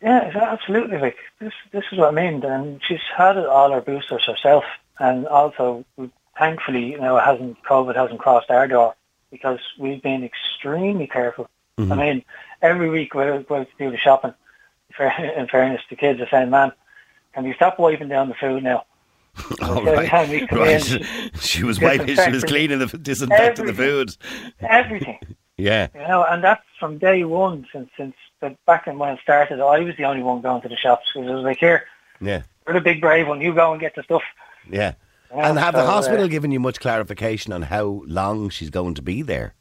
Yeah, 0.00 0.30
absolutely. 0.34 0.98
Like 0.98 1.16
this, 1.40 1.52
this 1.72 1.84
is 1.90 1.98
what 1.98 2.08
I 2.08 2.30
mean. 2.30 2.44
And 2.44 2.80
she's 2.86 3.00
had 3.16 3.36
all 3.38 3.72
her 3.72 3.80
boosters 3.80 4.24
herself, 4.24 4.64
and 4.98 5.26
also, 5.26 5.84
thankfully, 6.38 6.92
you 6.92 7.00
know, 7.00 7.18
hasn't 7.18 7.62
COVID 7.64 7.96
hasn't 7.96 8.20
crossed 8.20 8.50
our 8.50 8.68
door 8.68 8.94
because 9.30 9.58
we've 9.78 10.02
been 10.02 10.24
extremely 10.24 11.06
careful. 11.06 11.48
I 11.78 11.82
mm-hmm. 11.82 11.98
mean, 11.98 12.24
every 12.62 12.88
week 12.88 13.14
we 13.14 13.24
go 13.24 13.34
out 13.34 13.46
to 13.48 13.66
do 13.78 13.90
the 13.90 13.98
shopping. 13.98 14.34
In 14.98 15.06
In 15.36 15.46
fairness, 15.46 15.82
the 15.90 15.96
kids 15.96 16.20
are 16.20 16.28
saying, 16.28 16.50
"Man, 16.50 16.72
can 17.34 17.44
you 17.44 17.54
stop 17.54 17.78
wiping 17.78 18.08
down 18.08 18.28
the 18.28 18.34
food 18.34 18.62
now?" 18.62 18.84
Oh, 19.60 19.84
right. 19.84 20.08
time 20.08 20.30
we 20.30 20.46
come 20.46 20.60
right. 20.60 20.90
in, 20.90 21.30
she 21.40 21.62
was 21.62 21.80
wiping, 21.80 22.16
she 22.16 22.30
was 22.30 22.42
cleaning 22.42 22.78
the 22.80 22.86
disinfecting 22.86 23.66
the 23.66 23.74
food. 23.74 24.16
everything. 24.60 25.18
Yeah. 25.56 25.88
You 25.94 26.00
know, 26.00 26.24
and 26.24 26.42
that's 26.42 26.64
from 26.80 26.98
day 26.98 27.24
one 27.24 27.66
since 27.72 27.90
since 27.96 28.14
the, 28.40 28.56
back 28.66 28.86
in 28.86 28.98
when 28.98 29.10
it 29.14 29.20
started. 29.20 29.60
I 29.60 29.80
was 29.80 29.96
the 29.96 30.04
only 30.04 30.22
one 30.22 30.40
going 30.40 30.62
to 30.62 30.68
the 30.68 30.76
shops 30.76 31.10
because 31.14 31.28
I 31.30 31.34
was 31.34 31.44
like, 31.44 31.58
"Here, 31.58 31.84
Yeah. 32.20 32.42
you're 32.66 32.74
the 32.74 32.80
big 32.80 33.00
brave 33.00 33.28
one. 33.28 33.40
You 33.40 33.54
go 33.54 33.72
and 33.72 33.80
get 33.80 33.94
the 33.94 34.02
stuff." 34.02 34.22
Yeah. 34.70 34.94
You 35.30 35.36
know, 35.36 35.42
And 35.42 35.58
have 35.58 35.74
the 35.74 35.82
so, 35.82 35.86
uh, 35.86 35.90
hospital 35.90 36.28
given 36.28 36.50
you 36.52 36.60
much 36.60 36.80
clarification 36.80 37.52
on 37.52 37.62
how 37.62 38.02
long 38.06 38.48
she's 38.48 38.70
going 38.70 38.94
to 38.94 39.02
be 39.02 39.20
there? 39.22 39.54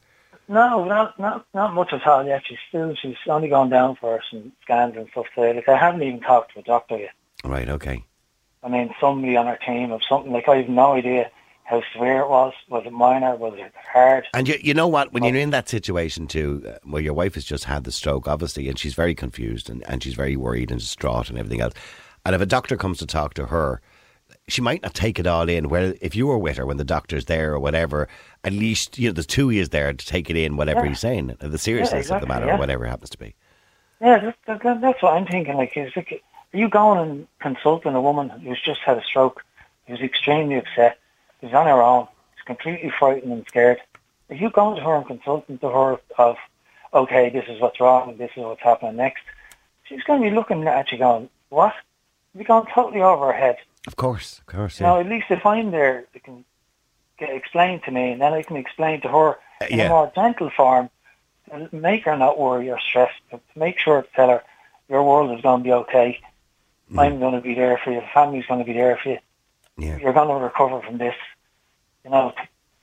No, 0.47 0.85
not 0.85 1.19
not 1.19 1.45
not 1.53 1.73
much 1.73 1.91
at 1.91 2.07
all 2.07 2.25
yet. 2.25 2.43
She's 2.45 2.57
still 2.69 2.95
she's 2.95 3.17
only 3.27 3.49
going 3.49 3.69
down 3.69 3.97
for 3.97 4.21
some 4.31 4.53
scans 4.63 4.95
and 4.95 5.09
stuff 5.09 5.25
today. 5.35 5.53
Like 5.53 5.67
I 5.67 5.77
haven't 5.77 6.03
even 6.03 6.21
talked 6.21 6.53
to 6.53 6.59
a 6.59 6.63
doctor 6.63 6.97
yet. 6.97 7.11
Right, 7.43 7.67
okay. 7.67 8.03
I 8.63 8.69
mean, 8.69 8.93
somebody 8.99 9.35
on 9.35 9.47
our 9.47 9.57
team 9.57 9.91
of 9.91 10.01
something 10.07 10.31
like 10.31 10.47
I 10.47 10.57
have 10.57 10.69
no 10.69 10.93
idea 10.93 11.29
how 11.67 11.83
severe 11.93 12.21
it 12.21 12.29
was. 12.29 12.53
Was 12.69 12.83
it 12.85 12.93
minor? 12.93 13.35
Was 13.35 13.53
it 13.57 13.73
hard? 13.91 14.25
And 14.33 14.47
you, 14.47 14.55
you 14.61 14.73
know 14.73 14.87
what? 14.87 15.11
When 15.11 15.25
you're 15.25 15.35
in 15.35 15.49
that 15.49 15.67
situation 15.67 16.25
too, 16.25 16.63
uh, 16.65 16.77
where 16.83 17.01
your 17.01 17.13
wife 17.13 17.35
has 17.35 17.43
just 17.43 17.65
had 17.65 17.83
the 17.83 17.91
stroke, 17.91 18.25
obviously, 18.25 18.69
and 18.69 18.79
she's 18.79 18.93
very 18.93 19.13
confused 19.13 19.69
and, 19.69 19.83
and 19.85 20.01
she's 20.01 20.13
very 20.13 20.37
worried 20.37 20.71
and 20.71 20.79
distraught 20.79 21.29
and 21.29 21.37
everything 21.37 21.59
else. 21.59 21.73
And 22.25 22.33
if 22.33 22.39
a 22.39 22.45
doctor 22.45 22.77
comes 22.77 22.99
to 22.99 23.05
talk 23.05 23.33
to 23.33 23.47
her, 23.47 23.81
she 24.47 24.61
might 24.61 24.81
not 24.81 24.93
take 24.93 25.19
it 25.19 25.27
all 25.27 25.49
in. 25.49 25.67
Where 25.67 25.93
if 25.99 26.15
you 26.15 26.27
were 26.27 26.37
with 26.37 26.55
her 26.55 26.65
when 26.65 26.77
the 26.77 26.85
doctor's 26.85 27.25
there 27.25 27.51
or 27.53 27.59
whatever, 27.59 28.07
at 28.45 28.53
least 28.53 28.97
you 28.97 29.09
know 29.09 29.13
the 29.13 29.23
two 29.23 29.49
years 29.49 29.69
there 29.69 29.91
to 29.91 30.05
take 30.05 30.29
it 30.29 30.37
in, 30.37 30.55
whatever 30.55 30.83
Yeah. 30.83 30.89
he's 30.89 31.01
saying, 31.01 31.35
uh, 31.41 31.49
the 31.49 31.57
seriousness 31.57 32.05
of 32.05 32.07
the 32.07 32.15
exactly, 32.15 32.27
matter, 32.29 32.49
or 32.53 32.57
whatever 32.57 32.85
it 32.85 32.89
happens 32.89 33.09
to 33.09 33.17
be. 33.17 33.35
Yeah, 33.99 34.19
that, 34.19 34.37
that, 34.45 34.63
that, 34.63 34.79
that's 34.81 35.03
what 35.03 35.15
I'm 35.15 35.25
thinking. 35.25 35.57
Like, 35.57 35.75
is 35.75 35.91
like, 35.97 36.23
are 36.53 36.57
you 36.57 36.69
going 36.69 36.99
and 37.09 37.27
consulting 37.39 37.93
a 37.93 38.01
woman 38.01 38.29
who's 38.29 38.61
just 38.61 38.79
had 38.79 38.97
a 38.97 39.03
stroke, 39.03 39.43
who's 39.85 39.99
extremely 39.99 40.55
upset, 40.55 40.97
who's 41.41 41.53
on 41.53 41.65
her 41.67 41.81
own, 41.81 42.07
She's 42.35 42.45
completely 42.45 42.91
frightened 42.97 43.31
and 43.31 43.45
scared? 43.47 43.79
Are 44.29 44.35
you 44.35 44.49
going 44.49 44.75
to 44.77 44.83
her 44.83 44.95
and 44.95 45.07
consulting 45.07 45.57
to 45.59 45.69
her 45.69 45.99
of, 46.17 46.37
okay, 46.93 47.29
this 47.29 47.45
is 47.47 47.61
what's 47.61 47.79
wrong, 47.79 48.09
and 48.09 48.17
this 48.17 48.31
is 48.35 48.43
what's 48.43 48.61
happening 48.61 48.97
next? 48.97 49.23
She's 49.85 50.03
going 50.03 50.21
to 50.21 50.29
be 50.29 50.35
looking 50.35 50.67
at 50.67 50.91
you 50.91 50.97
going, 50.97 51.29
what? 51.49 51.73
You're 52.35 52.43
going 52.43 52.67
totally 52.73 53.01
over 53.01 53.27
her 53.27 53.37
head. 53.37 53.57
Of 53.87 53.95
course, 53.95 54.39
of 54.39 54.45
course. 54.45 54.79
Yeah. 54.79 54.87
know, 54.87 54.99
at 54.99 55.07
least 55.07 55.27
if 55.29 55.45
I'm 55.45 55.71
there, 55.71 56.05
it 56.13 56.23
can 56.23 56.43
get 57.17 57.29
explained 57.29 57.83
to 57.83 57.91
me, 57.91 58.11
and 58.11 58.21
then 58.21 58.33
I 58.33 58.43
can 58.43 58.57
explain 58.57 59.01
to 59.01 59.07
her 59.07 59.37
in 59.69 59.79
yeah. 59.79 59.85
a 59.85 59.89
more 59.89 60.11
gentle 60.13 60.49
form, 60.49 60.89
and 61.51 61.71
make 61.71 62.03
her 62.03 62.17
not 62.17 62.37
worry 62.37 62.69
or 62.69 62.79
stress. 62.79 63.11
To 63.31 63.39
make 63.55 63.79
sure 63.79 64.01
to 64.01 64.07
tell 64.13 64.29
her 64.29 64.43
your 64.89 65.03
world 65.03 65.35
is 65.37 65.41
going 65.41 65.61
to 65.61 65.63
be 65.63 65.71
okay. 65.71 66.19
Mm. 66.91 66.99
I'm 66.99 67.19
going 67.19 67.33
to 67.33 67.41
be 67.41 67.53
there 67.53 67.79
for 67.81 67.91
you. 67.91 68.01
The 68.01 68.07
family's 68.13 68.45
going 68.45 68.59
to 68.59 68.65
be 68.65 68.73
there 68.73 68.97
for 69.01 69.09
you. 69.09 69.19
yeah. 69.77 69.97
You're 69.97 70.13
going 70.13 70.27
to 70.27 70.43
recover 70.43 70.81
from 70.81 70.97
this. 70.97 71.15
You 72.07 72.11
know, 72.13 72.33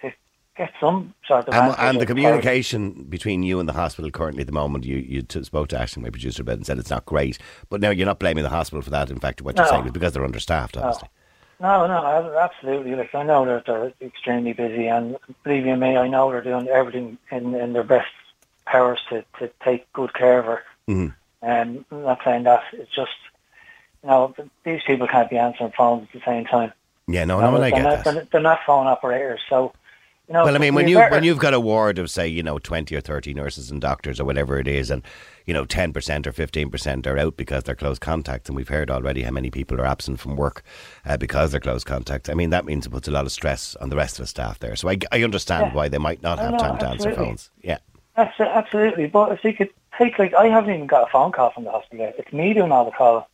to, 0.02 0.10
to 0.10 0.14
get 0.54 0.70
some 0.78 1.14
sort 1.26 1.48
of 1.48 1.54
And, 1.54 1.74
and 1.78 1.98
the 2.00 2.04
communication 2.06 3.04
between 3.04 3.42
you 3.42 3.58
and 3.58 3.66
the 3.66 3.72
hospital 3.72 4.10
currently 4.10 4.42
at 4.42 4.46
the 4.46 4.52
moment, 4.52 4.84
you, 4.84 4.96
you 4.96 5.22
t- 5.22 5.42
spoke 5.44 5.68
to 5.68 5.80
Ashton, 5.80 6.02
my 6.02 6.10
producer, 6.10 6.42
about 6.42 6.56
and 6.56 6.66
said 6.66 6.78
it's 6.78 6.90
not 6.90 7.06
great. 7.06 7.38
But 7.70 7.80
now 7.80 7.88
you're 7.88 8.04
not 8.06 8.18
blaming 8.18 8.44
the 8.44 8.50
hospital 8.50 8.82
for 8.82 8.90
that. 8.90 9.10
In 9.10 9.18
fact, 9.18 9.40
what 9.40 9.56
you're 9.56 9.66
saying 9.66 9.86
is 9.86 9.92
because 9.92 10.12
they're 10.12 10.24
understaffed, 10.24 10.76
obviously. 10.76 11.08
No, 11.58 11.86
no, 11.86 11.94
I- 12.04 12.44
absolutely. 12.44 12.94
Like 12.96 13.14
I 13.14 13.22
know 13.22 13.46
that 13.46 13.64
they're 13.64 13.92
extremely 14.02 14.52
busy, 14.52 14.88
and 14.88 15.16
believe 15.42 15.64
you 15.64 15.76
me, 15.76 15.96
I 15.96 16.06
know 16.08 16.30
they're 16.30 16.42
doing 16.42 16.68
everything 16.68 17.16
in, 17.30 17.54
in 17.54 17.72
their 17.72 17.82
best 17.84 18.10
powers 18.66 19.00
to, 19.08 19.24
to 19.38 19.50
take 19.64 19.90
good 19.94 20.12
care 20.12 20.40
of 20.40 20.44
her. 20.46 20.62
Mhm. 20.88 21.14
And 21.40 21.84
I'm 21.90 22.02
not 22.02 22.20
saying 22.24 22.42
that. 22.42 22.62
It's 22.72 22.94
just, 22.94 23.12
you 24.02 24.08
know, 24.10 24.34
these 24.64 24.82
people 24.86 25.06
can't 25.06 25.30
be 25.30 25.38
answering 25.38 25.72
phones 25.76 26.08
at 26.08 26.12
the 26.20 26.24
same 26.26 26.44
time. 26.44 26.72
Yeah, 27.06 27.24
no, 27.24 27.38
no, 27.40 27.60
I 27.60 27.70
get 27.70 27.82
not, 27.82 28.04
that. 28.04 28.14
they're, 28.14 28.28
they're 28.32 28.40
not 28.40 28.60
phone 28.66 28.86
operators, 28.86 29.40
so 29.50 29.72
you 30.26 30.32
know. 30.32 30.44
Well, 30.44 30.54
I 30.54 30.58
mean, 30.58 30.74
when 30.74 30.88
you 30.88 30.96
better- 30.96 31.10
when 31.14 31.22
you've 31.24 31.38
got 31.38 31.52
a 31.52 31.60
ward 31.60 31.98
of 31.98 32.08
say, 32.10 32.26
you 32.26 32.42
know, 32.42 32.58
twenty 32.58 32.96
or 32.96 33.02
thirty 33.02 33.34
nurses 33.34 33.70
and 33.70 33.78
doctors 33.80 34.18
or 34.18 34.24
whatever 34.24 34.58
it 34.58 34.66
is, 34.66 34.88
and 34.90 35.02
you 35.44 35.52
know, 35.52 35.66
ten 35.66 35.92
percent 35.92 36.26
or 36.26 36.32
fifteen 36.32 36.70
percent 36.70 37.06
are 37.06 37.18
out 37.18 37.36
because 37.36 37.64
they're 37.64 37.74
close 37.74 37.98
contacts, 37.98 38.48
and 38.48 38.56
we've 38.56 38.68
heard 38.68 38.90
already 38.90 39.22
how 39.22 39.30
many 39.32 39.50
people 39.50 39.78
are 39.78 39.84
absent 39.86 40.18
from 40.18 40.34
work 40.36 40.62
uh, 41.04 41.18
because 41.18 41.50
they're 41.50 41.60
close 41.60 41.84
contacts. 41.84 42.30
I 42.30 42.34
mean, 42.34 42.48
that 42.50 42.64
means 42.64 42.86
it 42.86 42.90
puts 42.90 43.06
a 43.06 43.10
lot 43.10 43.26
of 43.26 43.32
stress 43.32 43.76
on 43.76 43.90
the 43.90 43.96
rest 43.96 44.18
of 44.18 44.22
the 44.22 44.28
staff 44.28 44.58
there. 44.60 44.74
So 44.76 44.88
I, 44.88 44.96
I 45.12 45.22
understand 45.22 45.66
Yeah. 45.66 45.74
why 45.74 45.88
they 45.88 45.98
might 45.98 46.22
not 46.22 46.38
Oh, 46.38 46.42
have 46.42 46.52
no, 46.52 46.58
time 46.58 46.78
to 46.78 46.88
answer 46.88 47.12
phones. 47.14 47.50
Yeah, 47.62 47.78
Abso- 48.16 48.50
Absolutely, 48.50 49.08
but 49.08 49.30
if 49.32 49.44
you 49.44 49.52
could 49.52 49.68
take 49.98 50.18
like 50.18 50.32
I 50.32 50.46
haven't 50.46 50.72
even 50.74 50.86
got 50.86 51.06
a 51.06 51.10
phone 51.10 51.32
call 51.32 51.50
from 51.50 51.64
the 51.64 51.70
hospital. 51.70 52.06
yet. 52.06 52.14
It's 52.18 52.32
me 52.32 52.54
doing 52.54 52.72
all 52.72 52.86
the 52.86 52.92
calling. 52.92 53.24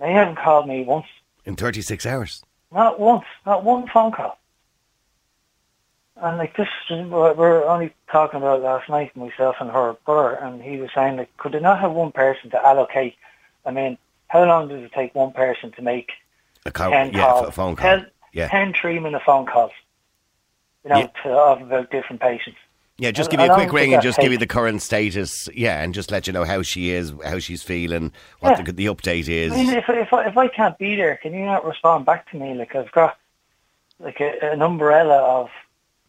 They 0.00 0.12
haven't 0.12 0.36
called 0.36 0.66
me 0.68 0.84
once, 0.84 1.06
in 1.46 1.56
thirty 1.56 1.80
six 1.80 2.04
hours. 2.04 2.42
not 2.72 3.00
once, 3.00 3.24
not 3.46 3.64
one 3.64 3.86
phone 3.88 4.12
call. 4.12 4.38
And 6.16 6.38
like 6.38 6.56
this, 6.56 6.68
we 6.90 7.04
were 7.04 7.64
only 7.66 7.94
talking 8.10 8.38
about 8.38 8.62
last 8.62 8.88
night, 8.88 9.14
myself 9.16 9.56
and 9.60 9.70
her 9.70 9.96
brother, 10.06 10.34
and 10.34 10.62
he 10.62 10.78
was 10.78 10.90
saying 10.94 11.16
like, 11.16 11.34
could 11.36 11.52
they 11.52 11.60
not 11.60 11.78
have 11.80 11.92
one 11.92 12.10
person 12.12 12.50
to 12.50 12.66
allocate? 12.66 13.14
I 13.66 13.70
mean, 13.70 13.98
how 14.28 14.44
long 14.44 14.68
does 14.68 14.82
it 14.82 14.92
take 14.92 15.14
one 15.14 15.32
person 15.32 15.72
to 15.72 15.82
make 15.82 16.12
A 16.64 16.70
co- 16.70 16.90
ten 16.90 17.12
yeah, 17.12 17.20
calls? 17.20 17.48
a 17.48 17.52
phone 17.52 17.76
call. 17.76 17.84
Ten, 17.98 18.06
Yeah. 18.32 18.48
10 18.48 18.72
three-minute 18.72 19.22
phone 19.26 19.44
calls. 19.46 19.72
You 20.84 20.90
know, 20.90 20.98
Yeah. 21.00 21.06
to 21.22 21.30
of 21.36 21.60
about 21.62 21.90
different 21.90 22.22
patients. 22.22 22.58
Yeah, 22.98 23.10
just 23.10 23.28
I- 23.28 23.36
give 23.36 23.40
you 23.46 23.52
a 23.52 23.54
quick 23.54 23.72
ring 23.72 23.92
and 23.92 24.02
just 24.02 24.18
give 24.18 24.32
you 24.32 24.38
the 24.38 24.46
current 24.46 24.80
status. 24.80 25.48
Yeah, 25.54 25.82
and 25.82 25.92
just 25.92 26.10
let 26.10 26.26
you 26.26 26.32
know 26.32 26.44
how 26.44 26.62
she 26.62 26.90
is, 26.90 27.12
how 27.24 27.38
she's 27.38 27.62
feeling, 27.62 28.12
what 28.40 28.58
Yeah. 28.58 28.64
the, 28.64 28.72
the 28.72 28.86
update 28.86 29.28
is. 29.28 29.52
I 29.52 29.56
mean, 29.56 29.68
if 29.70 29.88
if 29.88 30.12
I, 30.12 30.26
if 30.28 30.36
I 30.38 30.48
can't 30.48 30.78
be 30.78 30.96
there, 30.96 31.16
can 31.16 31.34
you 31.34 31.44
not 31.44 31.64
respond 31.66 32.06
back 32.06 32.30
to 32.30 32.36
me? 32.38 32.54
Like 32.54 32.74
I've 32.74 32.90
got 32.92 33.18
like 34.00 34.20
a, 34.20 34.50
an 34.52 34.62
umbrella 34.62 35.16
of 35.18 35.50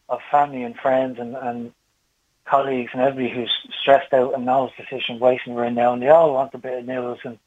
of 0.09 0.21
family 0.31 0.63
and 0.63 0.75
friends 0.77 1.19
and, 1.19 1.35
and 1.35 1.73
colleagues 2.45 2.91
and 2.93 3.01
everybody 3.01 3.35
who's 3.35 3.51
stressed 3.81 4.13
out 4.13 4.33
and 4.33 4.45
knows 4.45 4.71
the 4.77 4.85
situation 4.89 5.53
we're 5.53 5.65
in 5.65 5.75
now, 5.75 5.91
and 5.91 6.01
they 6.01 6.07
all 6.07 6.33
want 6.33 6.53
a 6.53 6.57
bit 6.57 6.79
of 6.79 6.85
news 6.85 7.19
and 7.25 7.37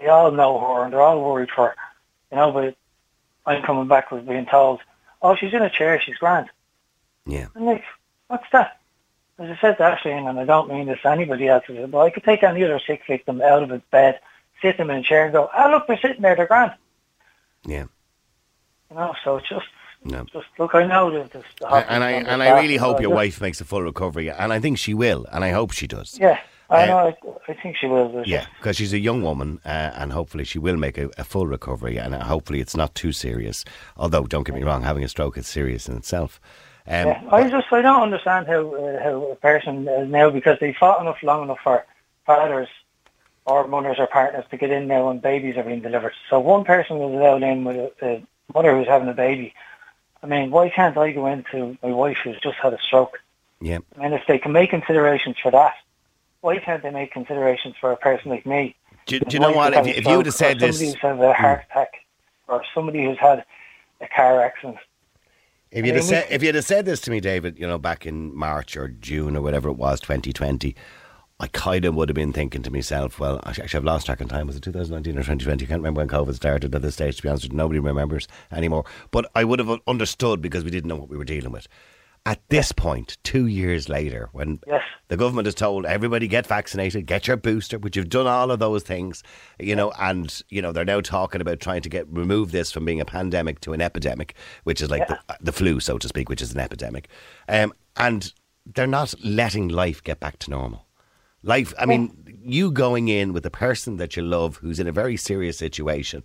they 0.00 0.08
all 0.08 0.32
know 0.32 0.58
her 0.58 0.82
and 0.82 0.92
they're 0.92 1.00
all 1.00 1.22
worried 1.22 1.50
for 1.54 1.68
her, 1.68 1.74
you 2.32 2.36
know. 2.38 2.50
But 2.50 2.74
I'm 3.46 3.62
coming 3.62 3.86
back 3.86 4.10
with 4.10 4.26
being 4.26 4.46
told, 4.46 4.80
"Oh, 5.22 5.36
she's 5.36 5.54
in 5.54 5.62
a 5.62 5.70
chair, 5.70 6.00
she's 6.00 6.16
grand." 6.16 6.50
yeah, 7.26 7.46
I'm 7.54 7.66
like, 7.66 7.84
what's 8.26 8.50
that? 8.50 8.79
As 9.40 9.48
I 9.50 9.58
said 9.60 9.78
to 9.78 9.84
Ashley, 9.84 10.12
and 10.12 10.38
I 10.38 10.44
don't 10.44 10.68
mean 10.68 10.86
this 10.86 11.00
to 11.02 11.08
anybody 11.10 11.48
else, 11.48 11.64
but 11.68 11.98
I 11.98 12.10
could 12.10 12.24
take 12.24 12.42
any 12.42 12.62
other 12.62 12.78
sick 12.78 13.02
victim 13.08 13.40
out 13.40 13.62
of 13.62 13.70
his 13.70 13.80
bed, 13.90 14.20
sit 14.60 14.76
them 14.76 14.90
in 14.90 14.98
a 14.98 15.02
chair 15.02 15.24
and 15.24 15.32
go, 15.32 15.48
ah, 15.54 15.68
look, 15.70 15.86
they're 15.86 15.98
sitting 15.98 16.20
there, 16.20 16.36
they're 16.36 16.46
grand. 16.46 16.72
yeah. 17.64 17.86
You 18.90 18.96
know, 18.96 19.14
so 19.24 19.36
it's 19.36 19.48
just, 19.48 19.66
No. 20.04 20.24
just 20.32 20.46
look, 20.58 20.74
I 20.74 20.84
know 20.84 21.10
that 21.12 21.32
this, 21.32 21.44
the 21.60 21.66
And 21.68 22.02
I 22.04 22.10
and 22.10 22.42
I 22.42 22.60
really 22.60 22.76
hope 22.76 23.00
your 23.00 23.10
just- 23.10 23.16
wife 23.16 23.40
makes 23.40 23.60
a 23.60 23.64
full 23.64 23.82
recovery, 23.82 24.28
and 24.28 24.52
I 24.52 24.58
think 24.60 24.76
she 24.78 24.92
will, 24.94 25.26
and 25.32 25.42
I 25.44 25.50
hope 25.50 25.70
she 25.72 25.86
does. 25.86 26.18
Yeah, 26.20 26.38
I 26.68 26.82
Uh, 26.82 26.86
know, 26.86 26.98
I, 26.98 27.16
I 27.52 27.54
think 27.62 27.76
she 27.78 27.86
will. 27.86 28.22
Yeah, 28.26 28.44
because 28.58 28.76
she's 28.76 28.92
a 28.92 28.98
young 28.98 29.22
woman, 29.22 29.60
uh, 29.64 29.68
and 29.94 30.12
hopefully 30.12 30.44
she 30.44 30.58
will 30.58 30.76
make 30.76 30.98
a, 30.98 31.08
a 31.16 31.24
full 31.24 31.46
recovery, 31.46 31.96
and 31.98 32.14
uh, 32.14 32.24
hopefully 32.24 32.60
it's 32.60 32.76
not 32.76 32.94
too 32.94 33.12
serious. 33.12 33.64
Although, 33.96 34.24
don't 34.24 34.42
get 34.44 34.54
me 34.56 34.64
wrong, 34.64 34.82
having 34.82 35.04
a 35.04 35.08
stroke 35.08 35.38
is 35.38 35.46
serious 35.46 35.88
in 35.88 35.96
itself. 35.96 36.40
Um, 36.86 37.06
yeah. 37.06 37.22
I 37.30 37.48
just, 37.48 37.72
I 37.72 37.82
don't 37.82 38.02
understand 38.02 38.46
how, 38.46 38.74
uh, 38.74 39.02
how 39.02 39.22
a 39.32 39.36
person 39.36 39.88
uh, 39.88 40.04
now, 40.04 40.30
because 40.30 40.58
they 40.60 40.72
fought 40.72 41.00
enough 41.00 41.22
long 41.22 41.44
enough 41.44 41.60
for 41.62 41.84
fathers 42.26 42.68
or 43.44 43.66
mothers 43.66 43.98
or 43.98 44.06
partners 44.06 44.44
to 44.50 44.56
get 44.56 44.70
in 44.70 44.86
now 44.86 45.08
when 45.08 45.18
babies 45.18 45.56
are 45.56 45.62
being 45.62 45.80
delivered. 45.80 46.12
So 46.28 46.40
one 46.40 46.64
person 46.64 46.98
was 46.98 47.12
allowed 47.12 47.42
in 47.42 47.64
with 47.64 47.76
a, 47.76 48.06
a 48.06 48.26
mother 48.54 48.76
who's 48.76 48.88
having 48.88 49.08
a 49.08 49.14
baby. 49.14 49.54
I 50.22 50.26
mean, 50.26 50.50
why 50.50 50.68
can't 50.68 50.96
I 50.96 51.12
go 51.12 51.26
into 51.26 51.78
my 51.82 51.90
wife 51.90 52.18
who's 52.22 52.38
just 52.40 52.56
had 52.56 52.74
a 52.74 52.78
stroke? 52.78 53.20
yeah, 53.60 53.78
I 53.96 54.02
mean, 54.02 54.12
if 54.12 54.22
they 54.26 54.38
can 54.38 54.52
make 54.52 54.70
considerations 54.70 55.36
for 55.42 55.50
that, 55.50 55.74
why 56.40 56.58
can't 56.58 56.82
they 56.82 56.90
make 56.90 57.12
considerations 57.12 57.74
for 57.78 57.92
a 57.92 57.96
person 57.96 58.30
like 58.30 58.46
me? 58.46 58.74
do, 59.06 59.20
do 59.20 59.34
you 59.34 59.40
know 59.40 59.52
what? 59.52 59.74
If, 59.74 59.86
if 59.86 60.06
you 60.06 60.16
would 60.16 60.26
have 60.26 60.34
said 60.34 60.56
or 60.56 60.66
this, 60.66 60.78
somebody 60.78 60.92
who's 60.92 61.00
had 61.00 61.20
a 61.20 61.32
heart 61.32 61.64
attack, 61.70 61.92
or 62.48 62.64
somebody 62.74 63.04
who's 63.04 63.18
had 63.18 63.44
a 64.00 64.08
car 64.08 64.40
accident, 64.40 64.78
If 65.72 65.86
you'd, 65.86 65.94
have 65.94 66.04
said, 66.04 66.26
if 66.30 66.42
you'd 66.42 66.56
have 66.56 66.64
said 66.64 66.84
this 66.84 67.00
to 67.02 67.10
me, 67.10 67.20
David, 67.20 67.58
you 67.58 67.66
know, 67.66 67.78
back 67.78 68.04
in 68.04 68.34
March 68.34 68.76
or 68.76 68.88
June 68.88 69.36
or 69.36 69.42
whatever 69.42 69.68
it 69.68 69.76
was, 69.76 70.00
2020, 70.00 70.74
I 71.38 71.46
kind 71.46 71.84
of 71.84 71.94
would 71.94 72.08
have 72.08 72.16
been 72.16 72.32
thinking 72.32 72.62
to 72.62 72.70
myself, 72.70 73.20
well, 73.20 73.40
actually, 73.46 73.68
I've 73.72 73.84
lost 73.84 74.06
track 74.06 74.20
of 74.20 74.28
time. 74.28 74.46
Was 74.46 74.56
it 74.56 74.62
2019 74.62 75.12
or 75.14 75.20
2020? 75.20 75.64
I 75.64 75.68
can't 75.68 75.78
remember 75.78 76.00
when 76.00 76.08
COVID 76.08 76.34
started 76.34 76.74
at 76.74 76.82
this 76.82 76.94
stage, 76.94 77.16
to 77.16 77.22
be 77.22 77.28
honest 77.28 77.44
with 77.44 77.52
you. 77.52 77.56
Nobody 77.56 77.78
remembers 77.78 78.26
anymore. 78.50 78.84
But 79.10 79.30
I 79.34 79.44
would 79.44 79.58
have 79.60 79.80
understood 79.86 80.42
because 80.42 80.64
we 80.64 80.70
didn't 80.70 80.88
know 80.88 80.96
what 80.96 81.08
we 81.08 81.16
were 81.16 81.24
dealing 81.24 81.52
with. 81.52 81.68
At 82.26 82.40
this 82.50 82.70
point, 82.70 83.16
two 83.24 83.46
years 83.46 83.88
later, 83.88 84.28
when 84.32 84.60
Yes. 84.66 84.82
the 85.08 85.16
government 85.16 85.46
has 85.46 85.54
told 85.54 85.86
everybody 85.86 86.28
get 86.28 86.46
vaccinated, 86.46 87.06
get 87.06 87.26
your 87.26 87.38
booster, 87.38 87.78
which 87.78 87.96
you've 87.96 88.10
done 88.10 88.26
all 88.26 88.50
of 88.50 88.58
those 88.58 88.82
things, 88.82 89.22
you 89.58 89.74
know, 89.74 89.90
and 89.98 90.42
you 90.50 90.60
know 90.60 90.70
they're 90.70 90.84
now 90.84 91.00
talking 91.00 91.40
about 91.40 91.60
trying 91.60 91.80
to 91.80 91.88
get 91.88 92.06
remove 92.10 92.52
this 92.52 92.70
from 92.70 92.84
being 92.84 93.00
a 93.00 93.06
pandemic 93.06 93.60
to 93.60 93.72
an 93.72 93.80
epidemic, 93.80 94.34
which 94.64 94.82
is 94.82 94.90
like 94.90 95.08
the, 95.08 95.18
the 95.40 95.52
flu, 95.52 95.80
so 95.80 95.96
to 95.96 96.08
speak, 96.08 96.28
which 96.28 96.42
is 96.42 96.52
an 96.52 96.60
epidemic, 96.60 97.08
um, 97.48 97.72
and 97.96 98.34
they're 98.66 98.86
not 98.86 99.14
letting 99.24 99.68
life 99.68 100.04
get 100.04 100.20
back 100.20 100.38
to 100.40 100.50
normal. 100.50 100.86
Life, 101.42 101.72
I 101.78 101.86
mean, 101.86 102.38
you 102.42 102.70
going 102.70 103.08
in 103.08 103.32
with 103.32 103.46
a 103.46 103.50
person 103.50 103.96
that 103.96 104.14
you 104.14 104.22
love 104.22 104.56
who's 104.56 104.78
in 104.78 104.86
a 104.86 104.92
very 104.92 105.16
serious 105.16 105.56
situation 105.56 106.22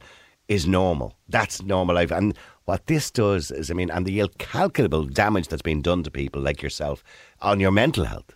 is 0.49 0.67
normal. 0.67 1.17
That's 1.29 1.61
normal 1.63 1.95
life. 1.95 2.11
And 2.11 2.37
what 2.65 2.87
this 2.87 3.09
does 3.11 3.51
is, 3.51 3.71
I 3.71 3.73
mean, 3.73 3.89
and 3.91 4.05
the 4.05 4.19
incalculable 4.19 5.03
damage 5.05 5.47
that's 5.47 5.61
been 5.61 5.81
done 5.81 6.03
to 6.03 6.11
people 6.11 6.41
like 6.41 6.61
yourself 6.61 7.03
on 7.41 7.59
your 7.59 7.71
mental 7.71 8.05
health 8.05 8.35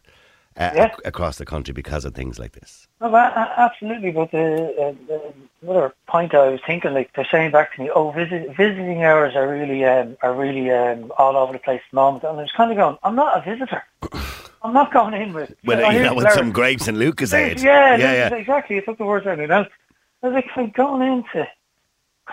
uh, 0.58 0.72
Yeah. 0.76 0.86
ac- 0.88 1.02
across 1.06 1.38
the 1.38 1.46
country 1.46 1.74
because 1.74 2.06
of 2.06 2.14
things 2.16 2.38
like 2.40 2.54
this. 2.54 2.88
Uh, 3.02 3.16
absolutely. 3.58 4.12
But 4.12 4.32
the, 4.32 4.74
uh, 4.80 4.94
the 5.08 5.34
another 5.62 5.94
point 6.08 6.34
I 6.34 6.50
was 6.50 6.60
thinking, 6.66 6.94
like 6.94 7.12
they're 7.16 7.28
saying 7.32 7.52
back 7.52 7.74
to 7.76 7.82
me, 7.82 7.90
oh, 7.94 8.12
visit, 8.12 8.56
visiting 8.56 9.04
hours 9.04 9.36
are 9.36 9.48
really 9.48 9.84
um, 9.86 10.18
are 10.22 10.34
really 10.34 10.70
um, 10.72 11.12
all 11.18 11.36
over 11.38 11.54
the 11.54 11.60
place 11.60 11.82
at 11.86 11.92
the 11.92 11.96
moment, 11.96 12.24
and 12.24 12.38
I 12.38 12.42
was 12.42 12.52
kind 12.52 12.72
of 12.72 12.78
going, 12.78 12.98
I'm 13.04 13.16
not 13.16 13.38
a 13.38 13.42
visitor. 13.50 13.84
I'm 14.62 14.74
not 14.74 14.92
going 14.92 15.14
in 15.14 15.32
with 15.34 15.56
Oh, 15.66 15.90
you 15.90 16.02
know, 16.04 16.14
with 16.14 16.26
Larry. 16.26 16.36
some 16.38 16.52
grapes 16.52 16.88
and 16.90 17.00
Lucas. 17.00 17.32
Yeah, 17.32 17.56
yeah, 17.56 17.96
yeah, 17.96 18.34
exactly. 18.36 18.76
You 18.76 18.82
took 18.82 18.98
the 18.98 19.06
words 19.06 19.26
out 19.26 19.40
of 19.40 19.48
mouth. 19.50 19.68
I 20.22 20.28
was 20.28 20.34
like, 20.36 20.48
I'm 20.58 20.70
going 20.72 21.02
in 21.02 21.24
to 21.32 21.48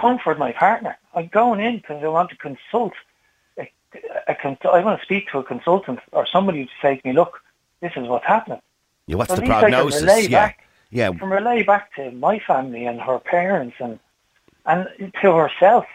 comfort 0.01 0.39
my 0.39 0.53
partner. 0.53 0.97
I'm 1.15 1.29
going 1.29 1.61
in 1.61 1.77
because 1.79 2.03
I 2.05 2.09
want 2.09 2.31
to 2.31 2.37
consult. 2.37 2.93
A, 3.59 3.71
a, 4.29 4.35
cons- 4.35 4.59
I 4.71 4.81
want 4.81 4.99
to 5.01 5.05
speak 5.05 5.31
to 5.31 5.39
a 5.39 5.45
consultant 5.45 6.01
or 6.13 6.27
somebody 6.27 6.65
to 6.67 6.71
say 6.83 6.97
to 6.97 7.09
me, 7.09 7.13
look, 7.15 7.41
this 7.81 7.93
is 7.97 8.07
what's 8.09 8.27
happening. 8.27 8.61
Yeah, 9.07 9.17
What's 9.17 9.31
So 9.31 9.37
the 9.37 9.45
I 9.47 9.61
prognosis? 9.61 10.03
relay 10.03 10.23
Yeah, 10.23 10.47
back. 10.47 10.65
yeah. 10.91 11.11
From 11.13 11.33
relay 11.33 11.63
back 11.63 11.95
to 11.97 12.11
my 12.11 12.39
family 12.41 12.85
and 12.87 13.01
her 13.01 13.19
parents 13.19 13.77
and 13.81 13.99
and 14.67 14.89
to 15.23 15.33
herself. 15.37 15.87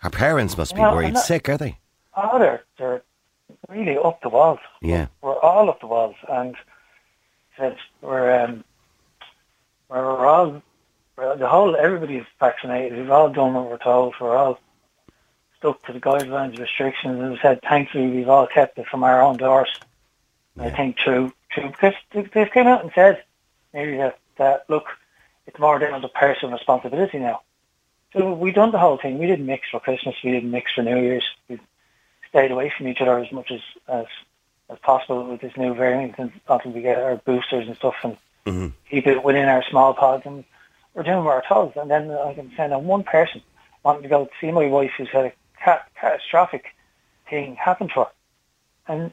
Her 0.00 0.10
parents 0.10 0.56
must 0.56 0.74
be 0.74 0.80
worried 0.80 1.16
sick, 1.18 1.48
are 1.48 1.58
they? 1.58 1.76
Oh, 2.16 2.38
they're, 2.38 2.62
they're 2.78 3.02
really 3.68 3.98
up 3.98 4.22
the 4.22 4.30
walls. 4.30 4.60
Yeah. 4.80 5.08
We're 5.20 5.38
all 5.40 5.68
up 5.68 5.80
the 5.80 5.86
walls, 5.88 6.16
and 6.28 6.56
we're 8.00 8.40
um, 8.44 8.64
we're 9.88 10.26
all 10.26 10.62
the 11.18 11.48
whole 11.48 11.76
everybody's 11.76 12.24
vaccinated. 12.38 12.98
We've 12.98 13.10
all 13.10 13.30
done 13.30 13.54
what 13.54 13.68
we're 13.68 13.78
told. 13.78 14.14
We're 14.20 14.36
all 14.36 14.58
stuck 15.58 15.84
to 15.86 15.92
the 15.92 16.00
guidelines, 16.00 16.58
restrictions, 16.58 17.20
and 17.20 17.38
said 17.42 17.60
thankfully 17.62 18.08
we've 18.08 18.28
all 18.28 18.46
kept 18.46 18.78
it 18.78 18.86
from 18.86 19.02
our 19.02 19.20
own 19.20 19.36
doors. 19.36 19.68
I 20.60 20.70
think 20.70 20.96
true, 20.96 21.32
true, 21.50 21.68
because 21.68 21.94
they, 22.12 22.22
they've 22.22 22.50
came 22.50 22.66
out 22.66 22.82
and 22.82 22.90
said 22.92 23.22
maybe 23.72 23.96
that, 23.96 24.18
that 24.38 24.64
look, 24.68 24.86
it's 25.46 25.58
more 25.58 25.78
down 25.78 26.02
to 26.02 26.08
personal 26.08 26.52
responsibility 26.52 27.18
now. 27.18 27.42
So 28.12 28.32
we've 28.32 28.54
done 28.54 28.72
the 28.72 28.78
whole 28.78 28.98
thing. 28.98 29.18
We 29.18 29.26
didn't 29.26 29.46
mix 29.46 29.68
for 29.70 29.78
Christmas. 29.78 30.16
We 30.24 30.32
didn't 30.32 30.50
mix 30.50 30.72
for 30.72 30.82
New 30.82 30.98
Year's. 31.00 31.24
We 31.48 31.60
stayed 32.28 32.50
away 32.50 32.72
from 32.76 32.88
each 32.88 33.00
other 33.00 33.18
as 33.18 33.30
much 33.30 33.50
as 33.50 33.60
as, 33.86 34.06
as 34.68 34.78
possible 34.80 35.24
with 35.24 35.40
this 35.40 35.56
new 35.56 35.74
variant 35.74 36.18
and 36.18 36.32
until 36.48 36.72
we 36.72 36.82
get 36.82 36.98
our 36.98 37.16
boosters 37.16 37.66
and 37.66 37.76
stuff 37.76 37.94
and 38.02 38.16
Mhm. 38.46 38.72
keep 38.88 39.06
it 39.06 39.22
within 39.22 39.46
our 39.48 39.62
small 39.64 39.92
pods. 39.94 40.24
And 40.24 40.44
we're 40.98 41.04
doing 41.04 41.24
what 41.24 41.44
we're. 41.48 41.76
And 41.76 41.88
then 41.88 42.10
I 42.10 42.34
can 42.34 42.50
send 42.56 42.74
on 42.74 42.84
one 42.84 43.04
person 43.04 43.40
wanting 43.84 44.02
to 44.02 44.08
go 44.08 44.24
to 44.24 44.30
see 44.40 44.50
my 44.50 44.66
wife 44.66 44.90
who's 44.98 45.08
had 45.08 45.26
a 45.26 45.32
cat- 45.62 45.88
catastrophic 45.98 46.74
thing 47.30 47.54
happen 47.54 47.86
to 47.90 47.94
her. 48.00 48.06
And 48.88 49.12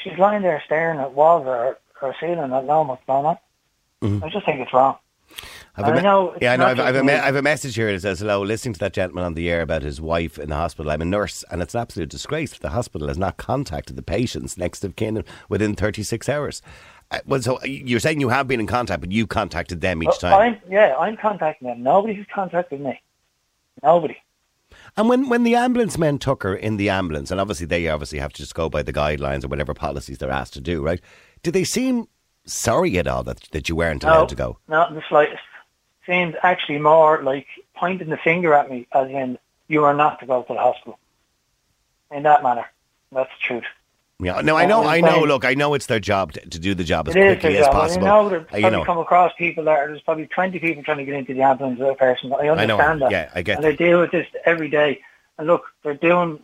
she's 0.00 0.16
lying 0.16 0.42
there 0.42 0.62
staring 0.64 1.00
at 1.00 1.12
walls 1.12 1.44
or, 1.44 1.76
or 2.00 2.14
ceiling 2.20 2.50
not 2.50 2.66
knowing 2.66 2.86
what's 2.86 3.04
going 3.04 3.26
on. 3.26 3.38
Mhm. 4.00 4.22
I 4.22 4.28
just 4.28 4.46
think 4.46 4.60
it's 4.60 4.72
wrong. 4.72 4.96
I've 5.76 5.86
a 5.86 5.88
I 5.88 5.94
me- 5.96 6.02
know 6.02 6.36
yeah, 6.40 6.52
I 6.52 6.56
know. 6.56 6.66
I've, 6.66 6.78
I've, 6.78 6.94
a 6.94 6.98
just 6.98 7.06
me- 7.06 7.12
me. 7.14 7.18
I've 7.18 7.36
a 7.36 7.42
message 7.42 7.74
here 7.74 7.92
that 7.92 8.00
says, 8.00 8.20
hello, 8.20 8.42
listening 8.42 8.74
to 8.74 8.80
that 8.80 8.92
gentleman 8.92 9.24
on 9.24 9.34
the 9.34 9.50
air 9.50 9.60
about 9.60 9.82
his 9.82 10.00
wife 10.00 10.38
in 10.38 10.48
the 10.48 10.54
hospital. 10.54 10.92
I'm 10.92 11.02
a 11.02 11.04
nurse, 11.04 11.44
and 11.50 11.60
it's 11.60 11.74
an 11.74 11.80
absolute 11.80 12.10
disgrace 12.10 12.52
that 12.52 12.62
the 12.62 12.70
hospital 12.70 13.08
has 13.08 13.18
not 13.18 13.38
contacted 13.38 13.96
the 13.96 14.02
patients 14.02 14.56
next 14.56 14.84
of 14.84 14.94
kin 14.94 15.24
within 15.48 15.74
36 15.74 16.28
hours. 16.28 16.62
Uh, 17.10 17.18
well, 17.26 17.42
so 17.42 17.62
you're 17.64 18.00
saying 18.00 18.20
you 18.20 18.28
have 18.28 18.46
been 18.46 18.60
in 18.60 18.66
contact, 18.66 19.00
but 19.00 19.10
you 19.10 19.26
contacted 19.26 19.80
them 19.80 20.02
each 20.02 20.08
Well, 20.08 20.18
time. 20.18 20.34
I'm, 20.64 20.72
yeah, 20.72 20.94
I'm 20.96 21.16
contacting 21.16 21.68
them. 21.68 21.82
Nobody 21.82 22.14
has 22.14 22.26
contacted 22.32 22.80
me. 22.80 23.00
Nobody. 23.82 24.16
And 24.96 25.08
when, 25.08 25.28
when 25.28 25.42
the 25.42 25.56
ambulance 25.56 25.98
men 25.98 26.18
took 26.18 26.44
her 26.44 26.54
in 26.54 26.76
the 26.76 26.88
ambulance, 26.88 27.30
and 27.30 27.40
obviously 27.40 27.66
they 27.66 27.88
obviously 27.88 28.20
have 28.20 28.32
to 28.32 28.42
just 28.42 28.54
go 28.54 28.68
by 28.68 28.82
the 28.82 28.92
guidelines 28.92 29.44
or 29.44 29.48
whatever 29.48 29.74
policies 29.74 30.18
they're 30.18 30.30
asked 30.30 30.54
to 30.54 30.60
do, 30.60 30.82
right? 30.82 31.00
Did 31.42 31.52
they 31.54 31.64
seem 31.64 32.06
sorry 32.46 32.96
at 32.98 33.06
all 33.06 33.24
that, 33.24 33.40
that 33.52 33.68
you 33.68 33.76
weren't 33.76 34.04
allowed 34.04 34.20
no, 34.20 34.26
to 34.26 34.34
go? 34.34 34.58
Not 34.68 34.90
in 34.90 34.96
the 34.96 35.02
slightest. 35.08 35.42
Seemed 36.06 36.36
actually 36.42 36.78
more 36.78 37.22
like 37.22 37.46
pointing 37.74 38.10
the 38.10 38.16
finger 38.18 38.52
at 38.52 38.70
me, 38.70 38.86
as 38.92 39.08
in, 39.08 39.38
you 39.68 39.84
are 39.84 39.94
not 39.94 40.20
to 40.20 40.26
go 40.26 40.42
to 40.42 40.52
the 40.52 40.58
hospital. 40.58 40.98
In 42.10 42.22
that 42.24 42.42
manner. 42.42 42.66
That's 43.10 43.30
the 43.30 43.46
truth. 43.46 43.64
Yeah, 44.20 44.40
no, 44.42 44.56
I 44.56 44.66
know, 44.66 44.84
I 44.84 45.00
know. 45.00 45.24
Look, 45.24 45.44
I 45.44 45.54
know 45.54 45.74
it's 45.74 45.86
their 45.86 45.98
job 46.00 46.32
to, 46.34 46.40
to 46.40 46.58
do 46.58 46.74
the 46.74 46.84
job 46.84 47.08
as 47.08 47.14
quickly 47.14 47.56
as 47.56 47.66
job. 47.66 47.72
possible. 47.72 48.06
I 48.06 48.10
know 48.10 48.28
there's 48.28 48.42
probably 48.46 48.64
you 48.64 48.70
know, 48.70 48.84
come 48.84 48.98
across 48.98 49.32
people 49.36 49.64
that 49.64 49.86
there's 49.88 50.00
probably 50.02 50.26
20 50.26 50.58
people 50.60 50.82
trying 50.84 50.98
to 50.98 51.04
get 51.04 51.14
into 51.14 51.34
the 51.34 51.42
ambulance 51.42 51.80
with 51.80 51.88
a 51.90 51.94
person. 51.94 52.32
I 52.32 52.46
I 52.46 52.48
understand 52.50 53.02
that. 53.02 53.10
yeah, 53.10 53.30
I 53.34 53.42
get 53.42 53.56
And 53.56 53.64
that. 53.64 53.76
they 53.78 53.84
deal 53.84 54.00
with 54.00 54.12
this 54.12 54.26
every 54.44 54.68
day. 54.68 55.00
And 55.38 55.48
look, 55.48 55.64
they're 55.82 55.94
doing 55.94 56.38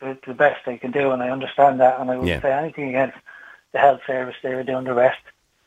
the, 0.00 0.16
the 0.26 0.34
best 0.34 0.60
they 0.64 0.76
can 0.78 0.92
do, 0.92 1.10
and 1.10 1.22
I 1.22 1.30
understand 1.30 1.80
that, 1.80 1.98
and 1.98 2.08
I 2.10 2.16
would 2.18 2.28
Yeah. 2.28 2.40
say 2.40 2.52
anything 2.52 2.90
against 2.90 3.16
the 3.72 3.78
health 3.78 4.00
service. 4.06 4.36
They 4.42 4.54
were 4.54 4.62
doing 4.62 4.84
the 4.84 4.94
best, 4.94 5.18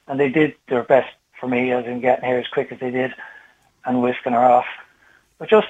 and 0.07 0.17
they 0.19 0.29
did 0.29 0.55
their 0.69 0.83
best 0.83 1.13
for 1.39 1.47
me 1.47 1.71
as 1.71 1.85
in 1.85 2.01
getting 2.01 2.25
here 2.25 2.37
as 2.37 2.47
quick 2.47 2.71
as 2.71 2.79
they 2.79 2.91
did, 2.91 3.11
and 3.85 4.01
whisking 4.01 4.33
her 4.33 4.43
off. 4.43 4.65
But 5.37 5.49
just 5.49 5.67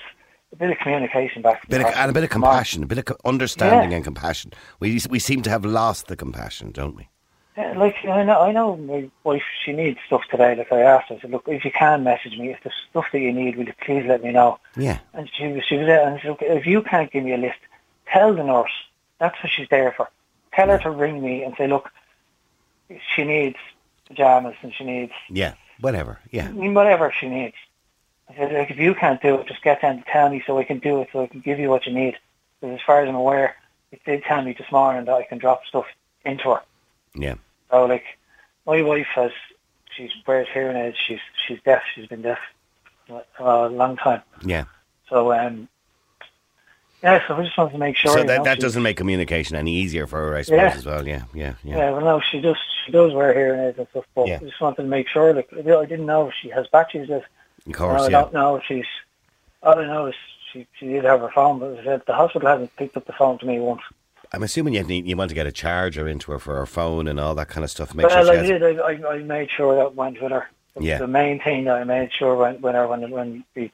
a 0.53 0.55
bit 0.55 0.69
of 0.71 0.77
communication 0.77 1.41
back. 1.41 1.67
Bit 1.67 1.81
of, 1.81 1.87
and 1.87 2.09
a 2.11 2.13
bit 2.13 2.23
of 2.23 2.29
compassion, 2.29 2.83
a 2.83 2.85
bit 2.85 2.97
of 2.99 3.17
understanding 3.25 3.91
Yeah. 3.91 3.97
and 3.97 4.05
compassion. 4.05 4.53
We 4.79 4.99
we 5.09 5.19
seem 5.19 5.41
to 5.43 5.49
have 5.49 5.65
lost 5.65 6.07
the 6.07 6.15
compassion, 6.15 6.71
don't 6.71 6.95
we? 6.95 7.09
Yeah, 7.57 7.73
like 7.77 7.95
I 8.03 8.23
know, 8.23 8.41
I 8.41 8.51
know 8.51 8.75
my 8.75 9.09
wife. 9.23 9.43
She 9.63 9.71
needs 9.71 9.97
stuff 10.05 10.23
today. 10.29 10.55
Like 10.55 10.71
I 10.73 10.81
asked 10.81 11.07
her, 11.09 11.15
I 11.15 11.19
said, 11.19 11.31
"Look, 11.31 11.45
if 11.47 11.63
you 11.63 11.71
can 11.71 12.03
message 12.03 12.37
me, 12.37 12.49
if 12.51 12.59
there's 12.63 12.75
stuff 12.89 13.05
that 13.13 13.19
you 13.19 13.31
need, 13.31 13.55
will 13.55 13.65
you 13.65 13.73
please 13.81 14.05
let 14.05 14.21
me 14.23 14.31
know?" 14.31 14.59
Yeah, 14.75 14.99
And 15.13 15.29
she 15.33 15.47
was, 15.47 15.63
she 15.65 15.77
was 15.77 15.87
there, 15.87 16.05
and 16.05 16.19
she 16.19 16.23
said, 16.23 16.31
"Look, 16.31 16.41
if 16.41 16.65
you 16.67 16.81
can't 16.81 17.09
give 17.11 17.23
me 17.23 17.33
a 17.33 17.37
list, 17.37 17.59
tell 18.11 18.33
the 18.33 18.43
nurse. 18.43 18.71
That's 19.19 19.41
what 19.41 19.51
she's 19.51 19.69
there 19.69 19.93
for. 19.95 20.09
Tell 20.53 20.67
her 20.67 20.77
to 20.79 20.91
ring 20.91 21.21
me 21.21 21.43
and 21.43 21.53
say, 21.57 21.67
look, 21.67 21.89
she 23.15 23.23
needs 23.23 23.55
pajamas 24.07 24.55
and 24.61 24.73
she 24.73 24.83
needs 24.83 25.13
yeah, 25.29 25.53
whatever. 25.79 26.19
Yeah, 26.31 26.47
I 26.47 26.51
mean, 26.51 26.73
whatever 26.73 27.11
she 27.19 27.27
needs. 27.29 27.55
I 28.29 28.35
said, 28.35 28.53
like, 28.53 28.71
if 28.71 28.77
you 28.77 28.95
can't 28.95 29.21
do 29.21 29.35
it, 29.35 29.47
just 29.47 29.61
get 29.61 29.81
down 29.81 29.97
to 29.97 30.03
tell 30.11 30.29
me 30.29 30.43
so 30.47 30.57
I 30.57 30.63
can 30.63 30.79
do 30.79 31.01
it, 31.01 31.09
so 31.13 31.21
I 31.21 31.27
can 31.27 31.41
give 31.41 31.59
you 31.59 31.69
what 31.69 31.85
you 31.85 31.93
need. 31.93 32.17
Because 32.59 32.75
as 32.79 32.81
far 32.85 33.01
as 33.01 33.07
I'm 33.09 33.15
aware, 33.15 33.55
it 33.91 34.01
did 34.03 34.23
tell 34.23 34.41
me 34.41 34.53
this 34.53 34.71
morning 34.71 35.05
that 35.05 35.13
I 35.13 35.23
can 35.23 35.37
drop 35.37 35.63
stuff 35.65 35.85
into 36.25 36.49
her. 36.49 36.61
yeah, 37.13 37.35
So, 37.69 37.85
like, 37.85 38.03
my 38.65 38.81
wife 38.81 39.05
has, 39.13 39.31
she's 39.95 40.09
wears 40.25 40.47
hearing 40.51 40.75
aids. 40.75 40.97
She's 41.07 41.19
she's 41.47 41.59
deaf. 41.63 41.83
She's 41.93 42.07
been 42.07 42.23
deaf 42.23 42.39
for 43.07 43.23
a 43.37 43.67
long 43.69 43.95
time. 43.97 44.23
yeah. 44.43 44.65
So, 45.07 45.31
um, 45.31 45.69
yeah, 47.05 47.27
so 47.27 47.35
I 47.35 47.43
just 47.43 47.57
wanted 47.57 47.73
to 47.73 47.77
make 47.77 47.95
sure. 47.95 48.11
So 48.11 48.23
that 48.23 48.37
know, 48.39 48.43
that 48.43 48.55
she- 48.57 48.61
doesn't 48.61 48.83
make 48.83 48.97
communication 48.97 49.55
any 49.55 49.73
easier 49.73 50.07
for 50.07 50.17
her, 50.17 50.35
I 50.35 50.41
suppose, 50.41 50.57
Yeah. 50.59 50.73
as 50.75 50.85
well. 50.85 51.07
Yeah, 51.07 51.23
yeah, 51.33 51.53
yeah. 51.63 51.77
Yeah, 51.77 51.91
well, 51.91 52.01
no, 52.01 52.19
she 52.19 52.41
does. 52.41 52.57
She 52.85 52.91
does 52.91 53.13
wear 53.13 53.33
hearing 53.33 53.59
aids 53.61 53.77
and 53.77 53.87
stuff. 53.89 54.05
But 54.15 54.27
Yeah. 54.27 54.35
I 54.41 54.45
just 54.45 54.59
wanted 54.59 54.77
to 54.83 54.87
make 54.89 55.07
sure. 55.07 55.33
Like, 55.33 55.47
I 55.53 55.61
didn't 55.85 56.05
know 56.05 56.27
if 56.27 56.33
she 56.41 56.49
has 56.49 56.67
batteries. 56.67 57.09
Of 57.09 57.23
course, 57.71 58.01
I 58.01 58.05
yeah. 58.05 58.09
don't 58.21 58.33
know 58.33 58.55
if 58.57 58.63
she's. 58.67 58.85
I 59.63 59.73
don't 59.75 59.87
know 59.87 60.07
is 60.07 60.15
she 60.51 60.67
she 60.79 60.87
did 60.87 61.03
have 61.05 61.21
her 61.21 61.31
phone, 61.33 61.59
but 61.59 61.79
I 61.79 61.83
said 61.83 62.01
the 62.07 62.13
hospital 62.13 62.47
hasn't 62.47 62.75
picked 62.75 62.97
up 62.97 63.05
the 63.05 63.13
phone 63.13 63.37
to 63.39 63.45
me 63.45 63.59
once. 63.59 63.81
I'm 64.33 64.43
assuming 64.43 64.73
you 64.73 64.83
need 64.83 65.05
you 65.07 65.15
want 65.15 65.29
to 65.29 65.35
get 65.35 65.47
a 65.47 65.51
charger 65.51 66.07
into 66.07 66.31
her 66.31 66.39
for 66.39 66.55
her 66.55 66.65
phone 66.65 67.07
and 67.07 67.19
all 67.19 67.35
that 67.35 67.47
kind 67.47 67.63
of 67.63 67.69
stuff. 67.71 67.93
Make 67.95 68.07
Well, 68.07 68.25
sure 68.25 68.33
I 68.37 68.41
did. 68.45 68.63
I, 68.63 68.81
I, 68.81 69.13
I 69.13 69.17
made 69.19 69.49
sure 69.51 69.75
that 69.75 69.95
went 69.95 70.21
with 70.21 70.31
her. 70.31 70.47
The, 70.75 70.83
Yeah. 70.83 70.97
the 70.97 71.07
main 71.07 71.39
thing 71.41 71.63
that 71.65 71.77
I 71.77 71.83
made 71.83 72.11
sure 72.11 72.35
went 72.35 72.61
with 72.61 72.73
her 72.75 72.87
when 72.87 73.09
when 73.11 73.43
we 73.55 73.71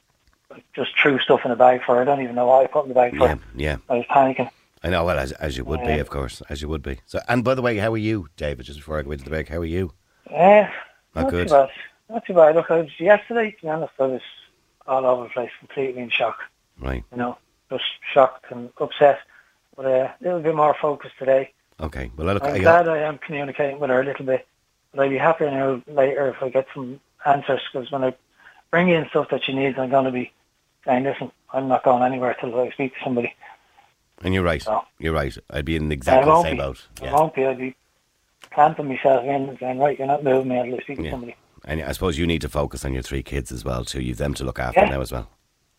just 0.76 0.92
threw 1.00 1.20
stuff 1.20 1.42
in 1.44 1.52
the 1.52 1.58
bag 1.58 1.82
for 1.84 1.96
her. 1.96 2.02
I 2.02 2.06
don't 2.06 2.22
even 2.22 2.36
know 2.36 2.48
what 2.48 2.64
I 2.64 2.68
put 2.68 2.84
in 2.84 2.90
the 2.90 2.96
bag 2.96 3.12
for. 3.18 3.26
Yeah, 3.26 3.36
her. 3.36 3.40
yeah. 3.56 3.78
I 3.90 3.96
was 3.96 4.06
panicking. 4.10 4.50
I 4.84 4.90
know. 4.90 5.06
Well, 5.06 5.20
as 5.20 5.32
as 5.34 5.58
you 5.58 5.64
would 5.66 5.84
be, 5.84 6.00
of 6.00 6.10
course, 6.10 6.42
as 6.50 6.62
you 6.62 6.68
would 6.70 6.82
be. 6.82 7.00
So, 7.06 7.20
and 7.28 7.44
by 7.44 7.54
the 7.56 7.62
way, 7.62 7.78
how 7.78 7.94
are 7.94 7.98
you, 7.98 8.28
David? 8.36 8.66
Just 8.66 8.80
before 8.80 8.98
I 8.98 9.04
go 9.04 9.12
into 9.12 9.24
the 9.24 9.30
break, 9.30 9.50
how 9.50 9.58
are 9.58 9.66
you? 9.66 9.94
Yeah, 10.30 10.72
Not 11.16 11.24
not 11.24 11.30
good. 11.32 11.48
too 11.48 11.54
bad. 11.54 11.70
Not 12.10 12.26
too 12.26 12.34
bad. 12.34 12.56
Look, 12.56 12.72
I 12.72 12.82
was, 12.82 13.00
yesterday, 13.00 13.52
to 13.52 13.62
be 13.62 13.70
honest, 13.70 13.94
I 14.00 14.06
was 14.06 14.22
all 14.88 15.06
over 15.06 15.24
the 15.24 15.30
place, 15.30 15.52
completely 15.60 16.02
in 16.02 16.10
shock. 16.10 16.40
Right. 16.80 17.04
You 17.12 17.18
know, 17.18 17.38
just 17.70 17.84
shocked 18.14 18.46
and 18.50 18.70
upset. 18.80 19.20
But 19.76 19.86
uh, 19.86 19.90
a 19.90 20.16
little 20.22 20.42
bit 20.42 20.56
more 20.56 20.76
focused 20.82 21.18
today. 21.20 21.54
Okay. 21.80 22.12
Well, 22.16 22.34
look, 22.34 22.44
I'm 22.44 22.56
I, 22.56 22.60
glad 22.60 22.88
I 22.88 23.00
am 23.00 23.18
communicating 23.20 23.80
with 23.80 23.90
her 23.90 24.02
a 24.02 24.06
little 24.06 24.26
bit. 24.26 24.48
But 24.94 25.06
I'd 25.06 25.10
be 25.10 25.18
happier 25.18 25.52
now 25.52 25.82
later 25.88 26.28
if 26.30 26.42
I 26.42 26.50
get 26.50 26.68
some 26.74 27.00
answers 27.26 27.62
because 27.72 27.92
when 27.92 28.04
I 28.04 28.14
bring 28.72 28.90
in 28.90 29.08
stuff 29.10 29.30
that 29.30 29.44
she 29.44 29.54
needs, 29.54 29.78
I'm 29.78 29.90
going 29.90 30.06
to 30.06 30.12
be 30.12 30.32
saying, 30.86 31.04
listen, 31.04 31.32
I'm 31.54 31.68
not 31.68 31.84
going 31.84 32.04
anywhere 32.04 32.36
till 32.40 32.58
I 32.60 32.70
speak 32.72 32.94
to 32.96 33.04
somebody. 33.04 33.34
and 34.24 34.34
you're 34.34 34.44
right. 34.44 34.64
No. 34.68 34.84
You're 35.00 35.14
right. 35.14 35.36
I'd 35.50 35.66
be 35.66 35.76
in 35.76 35.90
I 35.92 35.94
exactly 35.94 36.32
the 36.32 36.44
same 36.44 36.58
be. 36.58 36.62
boat. 36.64 36.88
I 37.02 37.06
Yeah. 37.06 37.14
won't 37.14 37.34
be. 37.36 37.46
I'd 37.46 37.58
be 37.58 37.76
planting 38.52 38.88
myself 38.88 39.24
in 39.24 39.50
and 39.50 39.58
saying, 39.60 39.80
right, 39.80 39.98
you're 39.98 40.08
not 40.08 40.24
moving 40.24 40.50
me 40.50 40.58
until 40.58 40.76
I 40.76 40.84
speak 40.84 40.98
to 41.00 41.10
somebody. 41.10 41.36
And 41.66 41.82
I 41.82 41.92
suppose 41.92 42.18
you 42.18 42.26
need 42.28 42.42
to 42.42 42.50
focus 42.50 42.84
on 42.86 42.94
your 42.94 43.04
three 43.04 43.24
kids 43.24 43.52
as 43.52 43.64
well 43.66 43.86
too. 43.86 44.02
You've 44.02 44.18
them 44.18 44.34
to 44.36 44.44
look 44.44 44.60
after 44.60 44.82
Yeah. 44.82 44.90
now 44.90 45.02
as 45.02 45.12
well. 45.12 45.30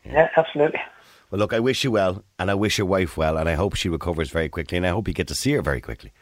Yeah, 0.04 0.28
absolutely. 0.36 0.80
Well, 1.30 1.38
look, 1.38 1.52
I 1.52 1.60
wish 1.60 1.82
you 1.84 1.90
well, 1.90 2.24
and 2.38 2.50
I 2.50 2.54
wish 2.54 2.78
your 2.78 2.86
wife 2.86 3.16
well, 3.16 3.36
and 3.38 3.48
I 3.48 3.54
hope 3.54 3.74
she 3.74 3.88
recovers 3.88 4.30
very 4.30 4.48
quickly, 4.48 4.76
and 4.76 4.86
I 4.86 4.90
hope 4.90 5.08
you 5.08 5.14
get 5.14 5.28
to 5.28 5.34
see 5.34 5.52
her 5.52 5.62
very 5.62 5.80
quickly. 5.80 6.12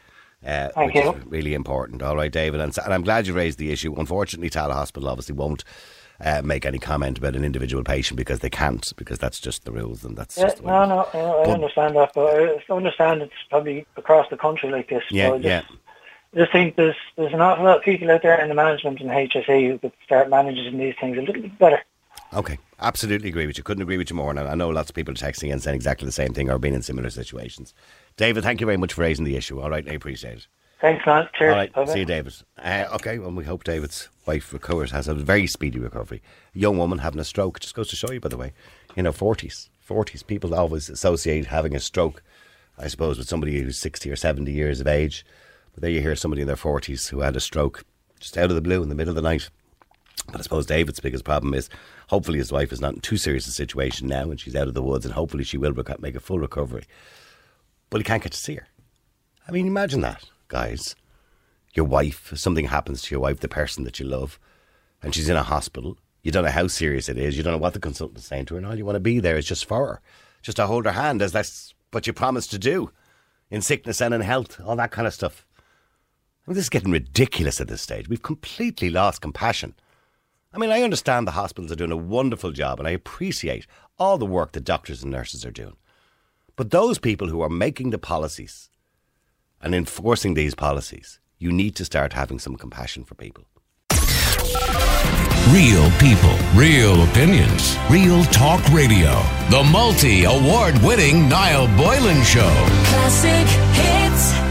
Uh, 0.45 0.69
Thank 0.69 0.93
which 0.95 1.03
you. 1.03 1.11
is 1.13 1.25
really 1.25 1.53
important. 1.53 2.01
All 2.01 2.15
right, 2.15 2.31
David, 2.31 2.61
and, 2.61 2.75
and 2.77 2.93
I'm 2.93 3.03
glad 3.03 3.27
you 3.27 3.33
raised 3.33 3.59
the 3.59 3.71
issue. 3.71 3.93
Unfortunately, 3.95 4.49
Tallaght 4.49 4.73
Hospital 4.73 5.09
obviously 5.09 5.35
won't 5.35 5.63
uh, 6.23 6.41
make 6.43 6.65
any 6.65 6.79
comment 6.79 7.17
about 7.17 7.35
an 7.35 7.43
individual 7.43 7.83
patient 7.83 8.17
because 8.17 8.39
they 8.39 8.49
can't, 8.49 8.93
because 8.95 9.17
that's 9.19 9.39
just 9.39 9.65
the 9.65 9.71
rules, 9.71 10.03
and 10.03 10.17
that's 10.17 10.37
Yeah, 10.37 10.43
just 10.45 10.57
the 10.57 10.63
way 10.63 10.71
no, 10.71 10.83
is. 10.83 11.13
no, 11.13 11.41
I 11.41 11.45
But- 11.45 11.53
understand 11.53 11.95
that, 11.95 12.11
but 12.13 12.61
I 12.69 12.73
understand 12.73 13.21
it's 13.23 13.33
probably 13.49 13.85
across 13.97 14.29
the 14.29 14.37
country 14.37 14.69
like 14.69 14.89
this. 14.89 15.03
Yeah, 15.09 15.29
so 15.29 15.35
just, 15.37 15.45
yeah. 15.45 15.61
I 16.33 16.37
just 16.37 16.51
think 16.51 16.75
there's 16.75 16.95
there's 17.17 17.33
an 17.33 17.41
awful 17.41 17.65
lot 17.65 17.77
of 17.77 17.83
people 17.83 18.09
out 18.11 18.21
there 18.21 18.39
in 18.41 18.49
the 18.49 18.55
management 18.55 19.01
and 19.01 19.09
HSE 19.09 19.67
who 19.67 19.77
could 19.79 19.91
start 20.05 20.29
managing 20.29 20.77
these 20.77 20.95
things 20.99 21.17
a 21.17 21.21
little 21.21 21.41
bit 21.41 21.57
better. 21.59 21.81
Okay, 22.33 22.57
absolutely 22.79 23.27
agree 23.27 23.45
with 23.47 23.57
you. 23.57 23.63
Couldn't 23.63 23.81
agree 23.83 23.97
with 23.97 24.09
you 24.09 24.15
more. 24.15 24.29
And 24.29 24.39
I 24.39 24.55
know 24.55 24.69
lots 24.69 24.89
of 24.89 24.95
people 24.95 25.11
are 25.11 25.15
texting 25.15 25.51
and 25.51 25.61
saying 25.61 25.75
exactly 25.75 26.05
the 26.05 26.11
same 26.13 26.33
thing 26.33 26.49
or 26.49 26.57
being 26.57 26.73
in 26.73 26.81
similar 26.81 27.09
situations. 27.09 27.73
David, 28.15 28.43
thank 28.43 28.61
you 28.61 28.65
very 28.65 28.77
much 28.77 28.93
for 28.93 29.01
raising 29.01 29.25
the 29.25 29.35
issue. 29.35 29.59
All 29.59 29.69
right, 29.69 29.85
I 29.89 29.93
appreciate 29.93 30.37
it. 30.37 30.47
Thanks, 30.81 31.05
man. 31.05 31.29
Cheers. 31.37 31.51
All 31.51 31.57
right, 31.57 31.73
Bye-bye. 31.73 31.93
see 31.93 31.99
you, 31.99 32.05
David. 32.05 32.33
Uh, 32.57 32.85
okay, 32.95 33.19
well, 33.19 33.31
we 33.31 33.43
hope 33.43 33.63
David's 33.63 34.09
wife 34.25 34.51
recovers, 34.51 34.91
has 34.91 35.07
a 35.07 35.13
very 35.13 35.45
speedy 35.45 35.77
recovery. 35.77 36.21
A 36.55 36.59
young 36.59 36.77
woman 36.77 36.97
having 36.97 37.19
a 37.19 37.23
stroke 37.23 37.59
just 37.59 37.75
goes 37.75 37.89
to 37.89 37.95
show 37.95 38.11
you, 38.11 38.19
by 38.19 38.29
the 38.29 38.37
way, 38.37 38.51
you 38.95 39.03
know, 39.03 39.11
40s. 39.11 39.69
40s. 39.87 40.25
People 40.25 40.55
always 40.55 40.89
associate 40.89 41.45
having 41.45 41.75
a 41.75 41.79
stroke, 41.79 42.23
I 42.79 42.87
suppose, 42.87 43.19
with 43.19 43.27
somebody 43.27 43.61
who's 43.61 43.77
60 43.77 44.09
or 44.09 44.15
70 44.15 44.51
years 44.51 44.81
of 44.81 44.87
age. 44.87 45.23
But 45.73 45.81
there 45.81 45.91
you 45.91 46.01
hear 46.01 46.15
somebody 46.15 46.41
in 46.41 46.47
their 46.47 46.55
40s 46.55 47.09
who 47.09 47.19
had 47.19 47.35
a 47.35 47.39
stroke 47.39 47.85
just 48.19 48.37
out 48.37 48.49
of 48.49 48.55
the 48.55 48.61
blue 48.61 48.81
in 48.81 48.89
the 48.89 48.95
middle 48.95 49.11
of 49.11 49.15
the 49.15 49.21
night. 49.21 49.49
But 50.27 50.39
I 50.39 50.43
suppose 50.43 50.65
David's 50.65 50.99
biggest 50.99 51.23
problem 51.23 51.53
is 51.53 51.69
hopefully 52.07 52.37
his 52.39 52.51
wife 52.51 52.71
is 52.71 52.81
not 52.81 52.93
in 52.93 53.01
too 53.01 53.17
serious 53.17 53.47
a 53.47 53.51
situation 53.51 54.07
now 54.07 54.29
and 54.29 54.39
she's 54.39 54.55
out 54.55 54.67
of 54.67 54.73
the 54.73 54.83
woods 54.83 55.05
and 55.05 55.13
hopefully 55.13 55.43
she 55.43 55.57
will 55.57 55.73
make 55.99 56.15
a 56.15 56.19
full 56.19 56.39
recovery. 56.39 56.83
But 57.89 57.99
he 57.99 58.03
can't 58.05 58.23
get 58.23 58.31
to 58.31 58.37
see 58.37 58.55
her. 58.55 58.67
I 59.47 59.51
mean, 59.51 59.67
imagine 59.67 60.01
that, 60.01 60.23
guys. 60.51 60.95
Your 61.73 61.85
wife, 61.85 62.33
something 62.35 62.65
happens 62.65 63.01
to 63.01 63.15
your 63.15 63.21
wife, 63.21 63.39
the 63.39 63.47
person 63.47 63.85
that 63.85 63.99
you 63.99 64.05
love, 64.05 64.37
and 65.01 65.15
she's 65.15 65.29
in 65.29 65.37
a 65.37 65.43
hospital. 65.43 65.97
You 66.21 66.31
don't 66.31 66.43
know 66.43 66.51
how 66.51 66.67
serious 66.67 67.07
it 67.09 67.17
is. 67.17 67.37
You 67.37 67.43
don't 67.43 67.53
know 67.53 67.57
what 67.57 67.73
the 67.73 67.79
consultant's 67.79 68.27
saying 68.27 68.45
to 68.47 68.55
her, 68.55 68.57
and 68.57 68.67
all 68.67 68.75
you 68.75 68.85
want 68.85 68.97
to 68.97 68.99
be 68.99 69.19
there 69.19 69.37
is 69.37 69.45
just 69.45 69.65
for 69.65 69.87
her, 69.87 70.01
just 70.41 70.57
to 70.57 70.67
hold 70.67 70.85
her 70.85 70.91
hand, 70.91 71.21
as 71.21 71.31
that's 71.31 71.73
what 71.91 72.05
you 72.05 72.13
promised 72.13 72.51
to 72.51 72.59
do 72.59 72.91
in 73.49 73.61
sickness 73.61 74.01
and 74.01 74.13
in 74.13 74.21
health, 74.21 74.59
all 74.61 74.75
that 74.75 74.91
kind 74.91 75.07
of 75.07 75.13
stuff. 75.13 75.45
I 76.45 76.51
mean, 76.51 76.55
this 76.55 76.65
is 76.65 76.69
getting 76.69 76.91
ridiculous 76.91 77.61
at 77.61 77.69
this 77.69 77.81
stage. 77.81 78.09
We've 78.09 78.21
completely 78.21 78.89
lost 78.89 79.21
compassion. 79.21 79.73
I 80.53 80.57
mean, 80.57 80.69
I 80.71 80.81
understand 80.81 81.25
the 81.25 81.31
hospitals 81.31 81.71
are 81.71 81.75
doing 81.75 81.91
a 81.91 81.97
wonderful 81.97 82.51
job, 82.51 82.79
and 82.79 82.87
I 82.87 82.91
appreciate 82.91 83.65
all 83.97 84.17
the 84.17 84.25
work 84.25 84.51
that 84.51 84.65
doctors 84.65 85.01
and 85.01 85.11
nurses 85.11 85.45
are 85.45 85.51
doing. 85.51 85.77
But 86.57 86.71
those 86.71 86.99
people 86.99 87.29
who 87.29 87.41
are 87.41 87.49
making 87.49 87.91
the 87.91 87.97
policies 87.97 88.69
and 89.61 89.73
enforcing 89.75 90.33
these 90.33 90.55
policies, 90.55 91.19
you 91.39 91.51
need 91.51 91.75
to 91.75 91.85
start 91.85 92.13
having 92.13 92.39
some 92.39 92.55
compassion 92.55 93.03
for 93.03 93.15
people. 93.15 93.45
Real 95.49 95.89
people, 95.99 96.37
real 96.55 97.03
opinions, 97.03 97.75
real 97.89 98.23
talk 98.25 98.65
radio. 98.69 99.21
The 99.49 99.63
multi 99.71 100.23
award 100.23 100.77
winning 100.83 101.27
Niall 101.27 101.67
Boylan 101.75 102.23
Show. 102.23 102.53
Classic 102.85 103.47
hits. 103.73 104.50